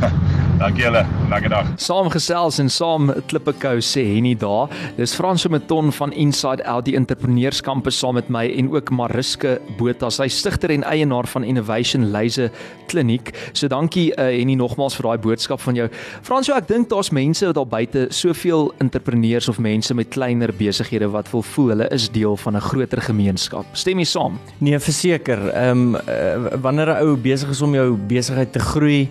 Dankie 0.64 0.86
julle. 0.86 1.02
Lekker 1.28 1.52
dag. 1.52 1.70
Saam 1.76 2.08
gesels 2.08 2.56
en 2.62 2.70
saam 2.72 3.10
klippe 3.28 3.52
kou 3.60 3.82
sê 3.84 4.00
Henny 4.14 4.32
daar. 4.40 4.72
Dis 4.96 5.12
Frans 5.12 5.44
Meton 5.52 5.90
van 5.92 6.14
Inside 6.16 6.64
Out 6.72 6.86
die 6.88 6.94
entrepreneurskampus 6.96 7.98
saam 8.00 8.16
met 8.16 8.30
my 8.32 8.46
en 8.48 8.70
ook 8.72 8.94
Mariske 8.96 9.58
Botha, 9.76 10.08
sy 10.08 10.30
stigter 10.32 10.72
en 10.72 10.86
eienaar 10.88 11.28
van 11.34 11.44
Innovation 11.44 12.06
Laser 12.14 12.48
Kliniek. 12.88 13.34
So 13.52 13.68
dankie 13.68 14.06
uh, 14.14 14.30
Henny 14.30 14.56
nogmaals 14.56 14.96
vir 14.96 15.10
daai 15.10 15.26
boodskap 15.26 15.60
van 15.66 15.82
jou. 15.82 15.90
Frans, 16.24 16.48
ek 16.56 16.72
dink 16.72 16.88
daar's 16.96 17.12
mense 17.12 17.52
daar 17.60 17.68
buite, 17.68 18.08
soveel 18.16 18.70
entrepreneurs 18.80 19.52
of 19.52 19.60
mense 19.60 19.92
met 20.00 20.16
kleiner 20.16 20.56
besighede 20.56 21.12
wat 21.12 21.28
wil 21.36 21.44
voel 21.44 21.76
hulle 21.76 21.92
is 21.92 22.08
deel 22.16 22.40
van 22.40 22.56
'n 22.56 22.68
groter 22.72 23.04
gemeenskap. 23.04 23.68
Stem 23.76 24.00
jy 24.00 24.08
saam? 24.16 24.40
Nee, 24.64 24.80
verseker. 24.80 25.50
Ehm 25.52 25.92
um, 25.92 25.96
uh, 26.08 26.56
wanneer 26.56 26.96
'n 26.96 27.04
ou 27.04 27.18
besig 27.18 27.50
is 27.50 27.62
om 27.62 27.76
jou 27.76 27.98
besigheid 28.08 28.54
te 28.54 28.64
groei, 28.64 29.10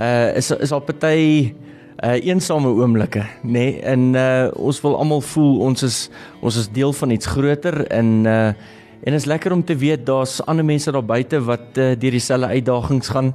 uh 0.00 0.36
is 0.36 0.50
is 0.50 0.72
al 0.72 0.80
party 0.80 1.52
uh 2.00 2.16
eensame 2.24 2.68
oomblikke, 2.72 3.26
nê? 3.42 3.52
Nee? 3.52 3.80
En 3.84 4.14
uh 4.14 4.48
ons 4.56 4.80
wil 4.80 4.96
almal 4.96 5.20
voel 5.20 5.58
ons 5.60 5.82
is 5.82 6.08
ons 6.40 6.56
is 6.56 6.68
deel 6.72 6.92
van 6.92 7.10
iets 7.10 7.26
groter 7.26 7.84
en 7.86 8.12
uh 8.26 8.52
en 9.00 9.16
is 9.16 9.24
lekker 9.24 9.52
om 9.52 9.64
te 9.64 9.76
weet 9.76 10.04
daar's 10.06 10.40
ander 10.44 10.64
mense 10.64 10.92
daar 10.92 11.04
buite 11.04 11.38
wat 11.44 11.78
uh, 11.80 11.92
deur 11.96 12.12
dieselfde 12.12 12.46
uitdagings 12.46 13.08
gaan. 13.08 13.34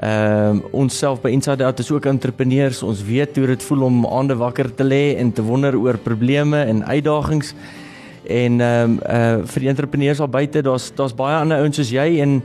Ehm 0.00 0.56
uh, 0.56 0.72
ons 0.72 0.98
self 0.98 1.20
by 1.20 1.28
Inside 1.28 1.64
Out 1.64 1.78
is 1.78 1.90
ook 1.90 2.06
entrepreneurs. 2.06 2.82
Ons 2.82 3.02
weet 3.04 3.36
hoe 3.36 3.46
dit 3.50 3.62
voel 3.62 3.82
om 3.84 4.06
aande 4.06 4.36
wakker 4.38 4.70
te 4.74 4.84
lê 4.84 5.16
en 5.18 5.32
te 5.32 5.42
wonder 5.42 5.76
oor 5.76 5.98
probleme 5.98 6.62
en 6.62 6.84
uitdagings. 6.86 7.54
En 8.24 8.60
ehm 8.60 8.90
um, 8.90 8.98
uh 9.04 9.44
vir 9.44 9.66
die 9.66 9.68
entrepreneurs 9.68 10.18
daar 10.18 10.30
buite, 10.30 10.62
daar's 10.62 10.92
daar's 10.94 11.14
baie 11.14 11.36
ander 11.36 11.58
ouens 11.58 11.76
soos 11.76 11.90
jy 11.90 12.20
en 12.20 12.42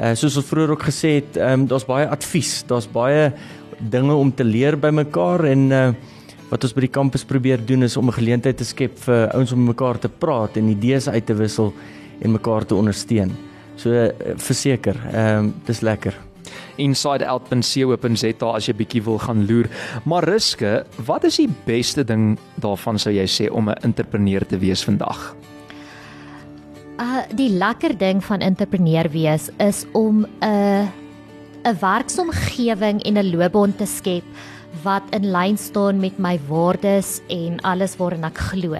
Uh 0.00 0.14
soos 0.18 0.36
ons 0.36 0.46
vroeër 0.46 0.70
ook 0.74 0.82
gesê 0.90 1.20
het, 1.20 1.36
ehm 1.36 1.60
um, 1.60 1.66
daar's 1.70 1.86
baie 1.86 2.08
advies, 2.08 2.64
daar's 2.66 2.88
baie 2.90 3.32
dinge 3.78 4.14
om 4.14 4.34
te 4.34 4.44
leer 4.44 4.76
by 4.78 4.90
mekaar 4.90 5.44
en 5.44 5.70
uh 5.70 5.92
wat 6.50 6.64
ons 6.66 6.74
by 6.76 6.84
die 6.84 6.92
kampus 6.92 7.24
probeer 7.26 7.58
doen 7.66 7.82
is 7.82 7.96
om 7.96 8.08
'n 8.08 8.18
geleentheid 8.18 8.56
te 8.56 8.64
skep 8.64 8.98
vir 9.06 9.30
ouens 9.34 9.52
om 9.52 9.64
mekaar 9.64 9.98
te 9.98 10.08
praat 10.08 10.56
en 10.56 10.68
idees 10.68 11.08
uit 11.08 11.26
te 11.26 11.34
wissel 11.34 11.72
en 12.20 12.32
mekaar 12.32 12.64
te 12.66 12.74
ondersteun. 12.74 13.32
So 13.76 13.90
uh, 13.90 14.08
verseker, 14.36 14.96
ehm 15.12 15.38
um, 15.38 15.54
dis 15.66 15.80
lekker. 15.80 16.14
insideout.co.za 16.76 18.46
as 18.46 18.66
jy 18.66 18.74
bietjie 18.74 19.02
wil 19.02 19.18
gaan 19.18 19.46
loer. 19.46 19.68
Maar 20.04 20.24
Ruske, 20.24 20.84
wat 21.06 21.24
is 21.24 21.36
die 21.36 21.48
beste 21.66 22.04
ding 22.04 22.38
daarvan 22.56 22.98
sou 22.98 23.12
jy 23.14 23.26
sê 23.26 23.50
om 23.50 23.70
'n 23.70 23.82
entrepreneur 23.82 24.46
te 24.46 24.58
wees 24.58 24.84
vandag? 24.84 25.34
Uh 27.00 27.24
die 27.34 27.50
lekker 27.50 27.96
ding 27.98 28.20
van 28.22 28.40
entrepreneur 28.40 29.08
wees 29.10 29.48
is 29.58 29.84
om 29.92 30.22
'n 30.22 30.44
uh, 30.46 30.86
'n 31.64 31.78
werksomgewing 31.80 33.02
en 33.02 33.18
'n 33.18 33.30
loopbaan 33.30 33.76
te 33.76 33.86
skep 33.86 34.24
wat 34.82 35.02
in 35.10 35.30
lyn 35.30 35.58
staan 35.58 36.00
met 36.00 36.18
my 36.18 36.38
waardes 36.48 37.20
en 37.28 37.60
alles 37.60 37.96
waarin 37.96 38.24
ek 38.24 38.38
glo. 38.38 38.74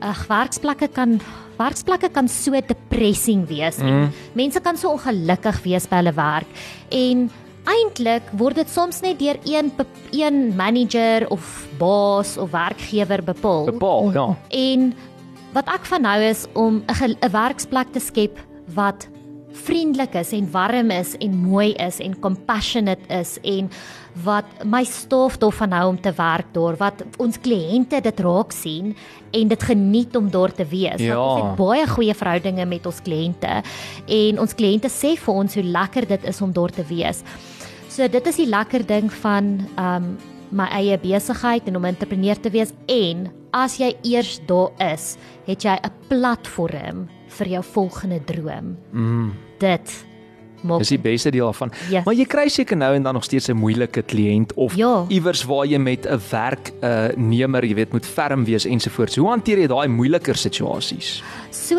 Ag 0.00 0.26
werksplekke 0.26 0.88
kan 0.88 1.20
werksplekke 1.56 2.08
kan 2.08 2.28
so 2.28 2.52
depressing 2.52 3.46
wees. 3.48 3.78
Mm. 3.78 4.12
Mense 4.32 4.60
kan 4.60 4.76
so 4.76 4.90
ongelukkig 4.90 5.62
wees 5.62 5.88
by 5.88 5.96
hulle 5.96 6.12
werk 6.12 6.48
en 6.90 7.30
eintlik 7.66 8.22
word 8.38 8.56
dit 8.56 8.70
soms 8.70 9.00
net 9.00 9.18
deur 9.18 9.38
een 9.44 9.72
een 10.12 10.56
manager 10.56 11.26
of 11.30 11.66
baas 11.78 12.36
of 12.36 12.50
werkgewer 12.50 13.22
bepaal. 13.22 13.64
Bepaal, 13.64 14.12
ja. 14.12 14.36
En 14.48 14.94
Wat 15.56 15.70
ek 15.72 15.86
van 15.88 16.02
nou 16.04 16.18
is 16.20 16.44
om 16.52 16.82
'n 16.84 17.30
werksplek 17.32 17.92
te 17.92 18.00
skep 18.00 18.36
wat 18.74 19.08
vriendelik 19.52 20.14
is 20.14 20.32
en 20.32 20.50
warm 20.50 20.90
is 20.90 21.16
en 21.16 21.36
mooi 21.36 21.72
is 21.72 21.98
en 21.98 22.18
compassionate 22.20 23.08
is 23.08 23.38
en 23.42 23.70
wat 24.24 24.44
my 24.64 24.84
stof 24.84 25.36
tof 25.36 25.54
van 25.54 25.68
nou 25.68 25.88
om 25.88 26.00
te 26.00 26.12
werk 26.12 26.52
daar 26.52 26.76
wat 26.76 27.02
ons 27.16 27.40
kliënte 27.40 28.00
dit 28.00 28.20
raak 28.20 28.52
sien 28.52 28.96
en 29.32 29.48
dit 29.48 29.62
geniet 29.62 30.16
om 30.16 30.30
daar 30.30 30.52
te 30.52 30.64
wees. 30.64 31.00
Ja. 31.00 31.16
Ons 31.16 31.42
het 31.42 31.56
baie 31.56 31.86
goeie 31.86 32.14
verhoudinge 32.14 32.66
met 32.66 32.86
ons 32.86 33.00
kliënte 33.00 33.62
en 34.06 34.40
ons 34.40 34.54
kliënte 34.54 34.88
sê 34.92 35.16
vir 35.16 35.34
ons 35.34 35.54
hoe 35.54 35.64
lekker 35.64 36.06
dit 36.06 36.24
is 36.24 36.40
om 36.40 36.52
daar 36.52 36.70
te 36.70 36.84
wees. 36.84 37.22
So 37.88 38.08
dit 38.08 38.26
is 38.26 38.36
die 38.36 38.48
lekker 38.48 38.86
ding 38.86 39.12
van 39.12 39.60
um 39.78 40.16
my 40.50 40.68
eie 40.70 40.98
besigheid 40.98 41.66
en 41.68 41.76
om 41.76 41.82
'n 41.82 41.94
entrepreneur 41.94 42.40
te 42.40 42.50
wees 42.50 42.72
en 42.86 43.32
as 43.52 43.78
jy 43.78 43.96
eers 44.02 44.40
daar 44.46 44.70
is, 44.92 45.16
het 45.46 45.62
jy 45.62 45.76
'n 45.82 45.92
platform 46.08 47.08
vir 47.28 47.48
jou 47.48 47.62
volgende 47.64 48.20
droom. 48.24 48.76
Mm. 48.92 49.32
Dit 49.58 50.06
maak 50.62 50.78
Dis 50.78 50.88
die 50.88 50.98
beste 50.98 51.30
deel 51.30 51.44
daarvan. 51.44 51.72
Ja. 51.90 52.02
Maar 52.04 52.14
jy 52.14 52.24
kry 52.24 52.48
seker 52.48 52.76
nou 52.76 52.94
en 52.94 53.02
dan 53.02 53.14
nog 53.14 53.24
steeds 53.24 53.48
'n 53.48 53.56
moeilike 53.56 54.02
kliënt 54.02 54.54
of 54.54 54.74
Ja. 54.76 55.04
iewers 55.08 55.44
waar 55.44 55.66
jy 55.66 55.78
met 55.78 56.06
'n 56.06 56.20
werk 56.30 56.72
'n 56.80 56.84
uh, 56.84 57.08
nemer, 57.16 57.64
jy 57.64 57.74
weet, 57.74 57.92
moet 57.92 58.06
ferm 58.06 58.44
wees 58.44 58.64
ensovoorts. 58.64 59.16
Hoe 59.16 59.28
hanteer 59.28 59.58
jy 59.58 59.66
daai 59.66 59.88
moeiliker 59.88 60.36
situasies? 60.36 61.22
So 61.50 61.78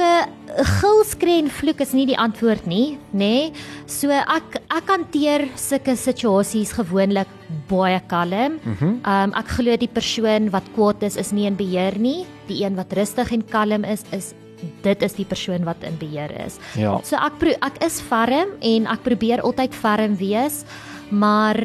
gilskree 0.55 1.41
en 1.43 1.49
vloek 1.49 1.81
is 1.81 1.93
nie 1.93 2.05
die 2.05 2.17
antwoord 2.17 2.65
nie, 2.67 2.97
nê? 3.11 3.17
Nee. 3.17 3.51
So 3.85 4.09
ek 4.09 4.61
ek 4.73 4.87
hanteer 4.87 5.47
sulke 5.55 5.95
situasies 5.95 6.71
gewoonlik 6.77 7.27
baie 7.69 7.99
kalm. 8.07 8.59
Mhm. 8.63 8.99
Ehm 9.03 9.23
um, 9.29 9.33
ek 9.37 9.47
glo 9.47 9.77
die 9.77 9.91
persoon 9.91 10.49
wat 10.49 10.63
kwaad 10.75 11.03
is 11.03 11.15
is 11.17 11.31
nie 11.31 11.45
in 11.45 11.55
beheer 11.55 11.97
nie. 11.99 12.25
Die 12.47 12.63
een 12.63 12.75
wat 12.75 12.93
rustig 12.93 13.31
en 13.31 13.43
kalm 13.45 13.83
is 13.83 14.03
is 14.11 14.33
dit 14.81 15.03
is 15.05 15.17
die 15.17 15.25
persoon 15.25 15.65
wat 15.67 15.83
in 15.87 15.97
beheer 15.99 16.33
is. 16.45 16.57
Ja. 16.79 16.97
So 17.05 17.19
ek 17.19 17.37
pro 17.41 17.53
ek 17.65 17.81
is 17.85 17.99
ferm 18.01 18.55
en 18.61 18.87
ek 18.89 19.03
probeer 19.05 19.43
altyd 19.45 19.75
ferm 19.75 20.17
wees, 20.19 20.63
maar 21.09 21.59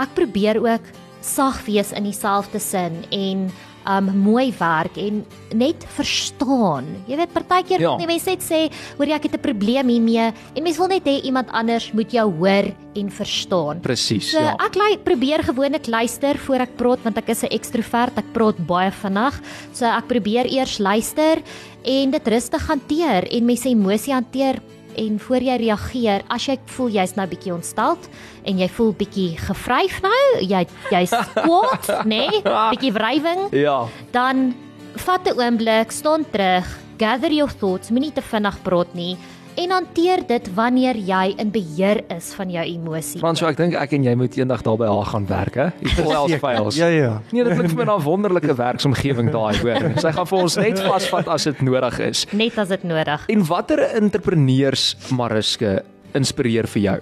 ek 0.00 0.14
probeer 0.16 0.60
ook 0.62 0.92
sag 1.20 1.60
wees 1.66 1.92
in 1.92 2.06
dieselfde 2.08 2.60
sin 2.60 3.02
en 3.12 3.50
um 3.86 4.10
mooi 4.22 4.52
werk 4.58 4.96
en 4.96 5.24
net 5.54 5.84
verstaan. 5.96 6.84
Jy 7.08 7.16
weet 7.16 7.32
partykeer 7.32 7.80
Ja. 7.80 7.96
ja. 7.98 8.06
mense 8.06 8.30
net 8.30 8.42
sê, 8.42 8.70
"Hoor 8.96 9.06
jy 9.06 9.14
ek 9.14 9.22
het 9.22 9.34
'n 9.34 9.40
probleem 9.40 9.88
hiermee." 9.88 10.32
En 10.54 10.62
mense 10.62 10.78
wil 10.78 10.88
net 10.88 11.04
hê 11.04 11.22
iemand 11.24 11.48
anders 11.50 11.92
moet 11.92 12.10
jou 12.12 12.30
hoor 12.38 12.72
en 12.94 13.10
verstaan. 13.10 13.80
Presies, 13.80 14.30
So 14.30 14.38
ja. 14.38 14.54
ek 14.58 14.74
lui, 14.74 14.98
probeer 14.98 15.42
gewoonlik 15.42 15.86
luister 15.86 16.36
voor 16.38 16.60
ek 16.60 16.76
praat 16.76 17.02
want 17.02 17.16
ek 17.18 17.28
is 17.28 17.42
'n 17.42 17.48
ekstrovert, 17.50 18.18
ek 18.18 18.32
praat 18.32 18.56
baie 18.66 18.90
vinnig. 18.90 19.40
So 19.72 19.86
ek 19.86 20.06
probeer 20.08 20.46
eers 20.46 20.78
luister 20.78 21.42
en 21.84 22.10
dit 22.10 22.28
rustig 22.28 22.66
hanteer 22.66 23.24
en 23.32 23.44
mense 23.46 23.68
emosie 23.68 24.12
hanteer 24.12 24.60
en 24.96 25.18
voor 25.18 25.42
jy 25.42 25.56
reageer, 25.56 26.22
as 26.28 26.46
jy 26.46 26.58
voel 26.66 26.88
jy's 26.88 27.14
nou 27.16 27.26
bietjie 27.30 27.52
ontsteld 27.54 28.08
en 28.44 28.58
jy 28.58 28.68
voel 28.68 28.92
bietjie 28.92 29.36
gevryf 29.38 30.00
nou, 30.02 30.40
jy 30.40 30.66
jy's 30.90 31.10
kwaad, 31.34 31.90
nê, 32.10 32.26
nee, 32.30 32.42
bietjie 32.42 32.92
wrywing, 32.92 33.48
Ja. 33.52 33.86
dan 34.12 34.54
vat 34.96 35.26
'n 35.26 35.38
oomblik, 35.40 35.90
staan 35.92 36.24
terug, 36.30 36.66
gather 36.98 37.30
your 37.32 37.50
thoughts, 37.50 37.90
moenie 37.90 38.12
te 38.12 38.22
vinnig 38.22 38.56
praat 38.62 38.94
nie 38.94 39.16
en 39.56 39.70
hanteer 39.70 40.22
dit 40.26 40.54
wanneer 40.54 40.96
jy 40.96 41.34
in 41.38 41.50
beheer 41.50 42.00
is 42.16 42.32
van 42.34 42.50
jou 42.50 42.64
emosie. 42.64 43.18
Fransjo, 43.20 43.46
ek 43.48 43.56
dink 43.56 43.74
ek 43.74 43.92
en 43.92 44.04
jy 44.04 44.14
moet 44.14 44.36
eendag 44.38 44.62
daar 44.62 44.76
by 44.76 44.86
haar 44.86 45.04
gaan 45.06 45.26
werk, 45.26 45.54
hè? 45.54 45.68
Die 45.80 45.88
Full 45.88 46.38
Files. 46.38 46.76
Ja 46.76 46.86
ja. 46.88 47.20
Nee, 47.32 47.44
dit 47.44 47.54
klink 47.58 47.68
vir 47.70 47.76
my 47.78 47.84
na 47.84 47.96
'n 47.98 48.02
wonderlike 48.02 48.54
werksomgewing 48.56 49.30
daai, 49.30 49.56
hoor. 49.58 49.92
Sy 50.00 50.12
gaan 50.12 50.26
vir 50.26 50.38
ons 50.38 50.56
net 50.56 50.78
vasvat 50.80 51.28
as 51.28 51.44
dit 51.44 51.60
nodig 51.62 51.98
is. 52.00 52.26
Net 52.32 52.58
as 52.58 52.68
dit 52.68 52.82
nodig. 52.84 53.24
En 53.28 53.44
watter 53.46 53.80
entrepreneurs 53.96 54.96
Mariske 55.10 55.82
inspireer 56.14 56.66
vir 56.66 56.82
jou? 56.82 56.98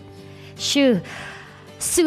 Sjoe. 0.58 1.00
So, 1.78 2.02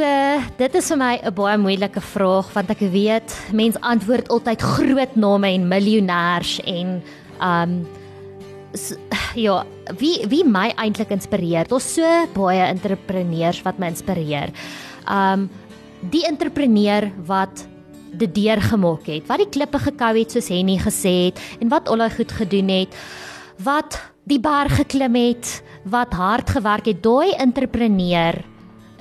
dit 0.58 0.76
is 0.76 0.88
vir 0.90 0.98
my 0.98 1.20
'n 1.24 1.34
baie 1.34 1.58
moeilike 1.58 2.02
vraag 2.02 2.52
want 2.54 2.70
ek 2.72 2.80
weet 2.92 3.32
mense 3.54 3.80
antwoord 3.82 4.28
altyd 4.30 4.62
groot 4.62 5.16
name 5.16 5.48
en 5.48 5.68
miljonêers 5.68 6.60
en 6.66 7.02
um 7.42 7.88
s- 8.76 8.98
ja, 9.36 9.64
wie 10.00 10.22
wie 10.30 10.44
my 10.48 10.72
eintlik 10.78 11.12
inspireer. 11.14 11.68
Daar's 11.70 11.90
so 11.96 12.08
baie 12.36 12.64
entrepreneurs 12.68 13.62
wat 13.66 13.80
my 13.80 13.92
inspireer. 13.94 14.54
Um 15.10 15.50
die 16.12 16.24
entrepreneur 16.26 17.12
wat 17.28 17.68
dit 18.18 18.32
deurgemaak 18.36 19.06
het, 19.08 19.28
wat 19.30 19.44
die 19.44 19.52
klippe 19.54 19.80
gekou 19.80 20.16
het 20.18 20.34
soos 20.34 20.50
Henny 20.52 20.80
gesê 20.82 21.14
het 21.30 21.42
en 21.62 21.70
wat 21.72 21.90
al 21.90 22.02
hy 22.02 22.10
goed 22.16 22.32
gedoen 22.42 22.72
het, 22.74 22.96
wat 23.64 24.00
die 24.30 24.40
berg 24.42 24.82
geklim 24.82 25.16
het, 25.16 25.62
wat 25.90 26.14
hard 26.18 26.50
gewerk 26.50 26.90
het, 26.90 27.04
daai 27.06 27.34
entrepreneur 27.38 28.42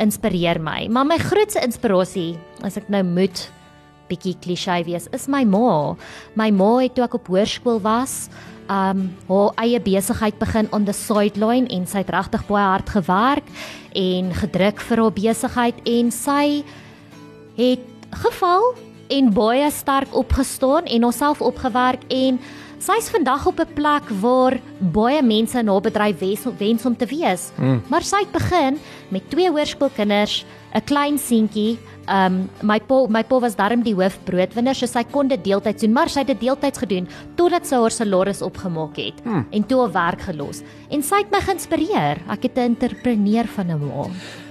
inspireer 0.01 0.61
my. 0.63 0.87
Maar 0.93 1.09
my 1.09 1.19
grootste 1.21 1.61
inspirasie, 1.65 2.35
as 2.65 2.79
ek 2.81 2.89
nou 2.93 3.03
moet 3.05 3.43
bietjie 4.11 4.35
klisjé 4.43 4.81
wees, 4.87 5.09
is 5.17 5.29
my 5.31 5.43
ma. 5.47 5.95
My 6.39 6.51
ma 6.55 6.71
het 6.81 6.97
toe 6.97 7.05
ek 7.07 7.19
op 7.21 7.29
hoërskool 7.31 7.83
was, 7.85 8.29
um 8.71 9.09
haar 9.27 9.53
eie 9.59 9.81
besigheid 9.83 10.39
begin 10.39 10.69
on 10.73 10.85
the 10.87 10.95
sideline 10.95 11.67
en 11.75 11.87
sy 11.91 12.05
het 12.05 12.13
regtig 12.15 12.47
baie 12.47 12.69
hard 12.69 12.93
gewerk 12.95 13.51
en 13.99 14.31
gedruk 14.43 14.81
vir 14.87 15.03
haar 15.03 15.17
besigheid 15.17 15.83
en 15.91 16.13
sy 16.15 16.45
het 17.59 18.15
geval 18.23 18.71
en 19.11 19.33
baie 19.35 19.71
sterk 19.75 20.15
opgestaan 20.15 20.87
en 20.87 21.03
homself 21.03 21.43
opgewerk 21.43 22.07
en 22.09 22.39
sy's 22.81 23.11
vandag 23.13 23.47
op 23.47 23.61
'n 23.61 23.75
plek 23.75 24.09
waar 24.21 24.59
baie 24.79 25.23
mense 25.23 25.59
in 25.59 25.69
haar 25.69 25.81
bedryf 25.81 26.19
wens, 26.59 26.87
om 26.87 26.97
te 26.97 27.07
wees. 27.07 27.53
Mm. 27.57 27.83
Maar 27.89 28.03
sy 28.03 28.17
het 28.17 28.33
begin 28.33 28.79
met 29.09 29.31
twee 29.31 29.51
hoërskoolkinders, 29.51 30.45
'n 30.75 30.85
klein 30.85 31.19
seentjie. 31.19 31.79
Um 32.09 32.49
my 32.63 32.81
pa 32.81 33.07
my 33.09 33.23
pa 33.23 33.39
was 33.39 33.55
darm 33.55 33.83
die 33.83 33.95
hoofbroodwinner, 33.95 34.75
so 34.75 34.87
sy 34.87 35.05
kon 35.05 35.29
dit 35.29 35.45
deeltyds 35.45 35.83
doen, 35.83 35.93
maar 35.93 36.09
sy 36.09 36.19
het 36.19 36.27
dit 36.27 36.41
deeltyds 36.41 36.79
gedoen 36.79 37.09
totdat 37.37 37.67
sy 37.67 37.77
haar 37.77 37.91
salaris 37.91 38.43
opgemaak 38.43 38.97
het 38.97 39.25
mm. 39.25 39.47
en 39.51 39.67
toe 39.67 39.81
haar 39.81 39.93
werk 39.93 40.21
gelos. 40.21 40.63
En 40.91 41.03
sy 41.03 41.17
het 41.17 41.31
my 41.31 41.41
geïnspireer. 41.41 42.19
Ek 42.29 42.43
het 42.43 42.57
'n 42.57 42.61
entrepreneur 42.61 43.47
van 43.47 43.67
'n 43.71 43.79
ma. 43.79 44.09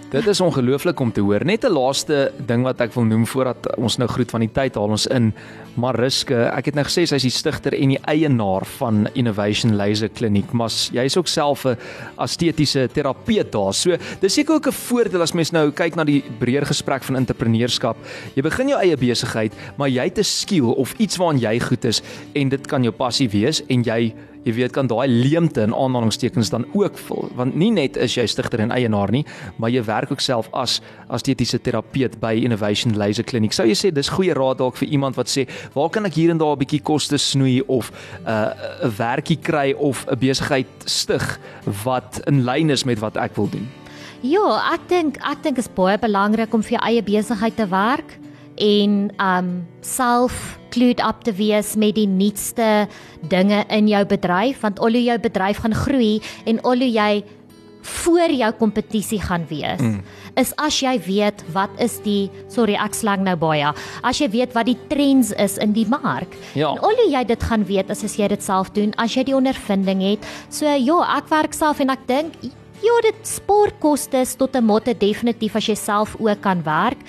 Dit 0.09 0.25
is 0.25 0.39
ongelooflik 0.41 0.99
om 0.99 1.11
te 1.13 1.21
hoor. 1.21 1.43
Net 1.45 1.65
'n 1.65 1.71
laaste 1.71 2.31
ding 2.45 2.63
wat 2.63 2.81
ek 2.81 2.93
wil 2.93 3.03
noem 3.03 3.27
voordat 3.27 3.75
ons 3.77 3.97
nou 3.97 4.09
groet 4.09 4.31
van 4.31 4.39
die 4.39 4.49
tyd 4.51 4.75
haal 4.75 4.89
ons 4.89 5.07
in. 5.07 5.33
Mariske, 5.75 6.49
ek 6.57 6.65
het 6.65 6.75
nou 6.75 6.83
gesê 6.83 7.05
sy 7.05 7.15
is 7.15 7.21
die 7.21 7.29
stigter 7.29 7.73
en 7.73 7.89
die 7.89 7.99
eienaar 8.07 8.65
van 8.65 9.07
Innovation 9.13 9.75
Laser 9.75 10.09
Kliniek, 10.09 10.51
maar 10.51 10.69
jy 10.91 11.03
is 11.05 11.17
ook 11.17 11.27
self 11.27 11.65
'n 11.65 11.77
estetiese 12.17 12.89
terapeut 12.91 13.51
daar. 13.51 13.73
So, 13.73 13.97
dis 14.19 14.33
seker 14.33 14.55
ook 14.55 14.67
'n 14.67 14.71
voordeel 14.71 15.21
as 15.21 15.33
mens 15.33 15.51
nou 15.51 15.71
kyk 15.71 15.95
na 15.95 16.03
die 16.03 16.23
breër 16.39 16.65
gesprek 16.65 17.03
van 17.03 17.15
entrepreneurskap. 17.15 17.97
Jy 18.35 18.41
begin 18.41 18.67
jou 18.67 18.79
eie 18.79 18.97
besigheid, 18.97 19.53
maar 19.77 19.89
jy 19.89 20.03
het 20.03 20.17
'n 20.17 20.23
skill 20.23 20.73
of 20.73 20.93
iets 20.97 21.17
waaraan 21.17 21.39
jy 21.39 21.59
goed 21.59 21.85
is 21.85 22.01
en 22.33 22.49
dit 22.49 22.67
kan 22.67 22.83
jou 22.83 22.93
passie 22.93 23.29
wees 23.29 23.61
en 23.67 23.83
jy 23.83 24.13
jy 24.45 24.53
weet 24.55 24.71
kan 24.75 24.87
daai 24.87 25.07
leemte 25.07 25.61
in 25.61 25.73
aanhalingstekens 25.75 26.49
dan 26.53 26.65
ook 26.73 26.97
vul 27.07 27.29
want 27.35 27.55
nie 27.59 27.71
net 27.75 27.97
is 27.97 28.15
jy 28.15 28.25
stigter 28.29 28.63
en 28.63 28.71
eienaar 28.71 29.11
nie 29.11 29.25
maar 29.57 29.71
jy 29.73 29.83
werk 29.83 30.11
ook 30.11 30.23
self 30.23 30.49
as 30.53 30.79
estetiese 31.09 31.59
terapeut 31.59 32.19
by 32.21 32.33
Innovation 32.37 32.95
Laser 32.97 33.25
Kliniek. 33.25 33.53
Sou 33.55 33.65
jy 33.67 33.75
sê 33.77 33.91
dis 33.93 34.11
goeie 34.13 34.35
raad 34.37 34.59
dalk 34.61 34.77
vir 34.79 34.91
iemand 34.95 35.17
wat 35.19 35.31
sê 35.31 35.45
waar 35.73 35.89
kan 35.93 36.07
ek 36.07 36.15
hier 36.19 36.31
en 36.31 36.37
daar 36.37 36.55
'n 36.55 36.61
bietjie 36.63 36.81
koste 36.81 37.17
snoei 37.17 37.61
of 37.67 37.91
'n 37.91 38.27
uh, 38.27 38.53
'n 38.85 38.95
werkie 38.97 39.39
kry 39.41 39.73
of 39.73 40.05
'n 40.07 40.19
besigheid 40.19 40.67
stig 40.85 41.39
wat 41.83 42.21
in 42.27 42.45
lyn 42.45 42.69
is 42.69 42.85
met 42.85 42.99
wat 42.99 43.17
ek 43.17 43.35
wil 43.35 43.49
doen? 43.49 43.67
Ja, 44.21 44.73
ek 44.73 44.89
dink 44.89 45.17
ek 45.23 45.43
dink 45.43 45.57
is 45.57 45.67
baie 45.67 45.97
belangrik 45.97 46.53
om 46.53 46.63
vir 46.63 46.77
jou 46.77 46.83
eie 46.83 47.03
besigheid 47.03 47.55
te 47.55 47.67
werk 47.67 48.17
en 48.59 49.11
um 49.17 49.67
self 49.81 50.59
clued 50.69 50.99
up 50.99 51.23
te 51.23 51.33
wees 51.33 51.75
met 51.75 51.95
die 51.95 52.07
nuutste 52.07 52.87
dinge 53.21 53.65
in 53.69 53.87
jou 53.87 54.05
bedryf 54.05 54.61
want 54.61 54.79
al 54.79 54.97
hoe 54.97 55.03
jou 55.03 55.19
bedryf 55.19 55.57
gaan 55.65 55.75
groei 55.75 56.21
en 56.45 56.61
al 56.61 56.85
hoe 56.85 56.91
jy 56.91 57.23
voor 57.89 58.31
jou 58.31 58.51
kompetisie 58.59 59.21
gaan 59.21 59.45
wees 59.47 59.79
mm. 59.79 60.01
is 60.39 60.51
as 60.61 60.79
jy 60.83 60.93
weet 61.05 61.43
wat 61.55 61.71
is 61.81 61.97
die 62.03 62.29
sorry 62.51 62.75
ek 62.75 62.93
slang 62.97 63.23
nou 63.23 63.35
baie 63.39 63.71
as 64.03 64.19
jy 64.19 64.27
weet 64.33 64.53
wat 64.57 64.67
die 64.67 64.77
trends 64.91 65.31
is 65.39 65.57
in 65.63 65.73
die 65.73 65.87
mark 65.89 66.35
Ja. 66.53 66.73
en 66.73 66.83
al 66.83 67.01
hoe 67.01 67.09
jy 67.09 67.23
dit 67.31 67.43
gaan 67.43 67.65
weet 67.65 67.89
is 67.89 68.03
as 68.03 68.17
jy 68.19 68.27
dit 68.27 68.43
self 68.43 68.73
doen 68.75 68.93
as 68.97 69.15
jy 69.15 69.23
die 69.31 69.37
ondervinding 69.37 70.03
het 70.05 70.27
so 70.49 70.67
ja 70.67 70.99
ek 71.17 71.31
werk 71.31 71.55
self 71.55 71.79
en 71.79 71.95
ek 71.95 72.05
dink 72.07 72.35
ja 72.83 72.99
dit 73.03 73.27
spaar 73.27 73.71
kostes 73.79 74.35
tot 74.35 74.55
'n 74.55 74.65
mate 74.65 74.93
definitief 74.93 75.55
as 75.55 75.67
jy 75.67 75.75
self 75.75 76.15
ook 76.19 76.41
kan 76.41 76.63
werk 76.63 76.99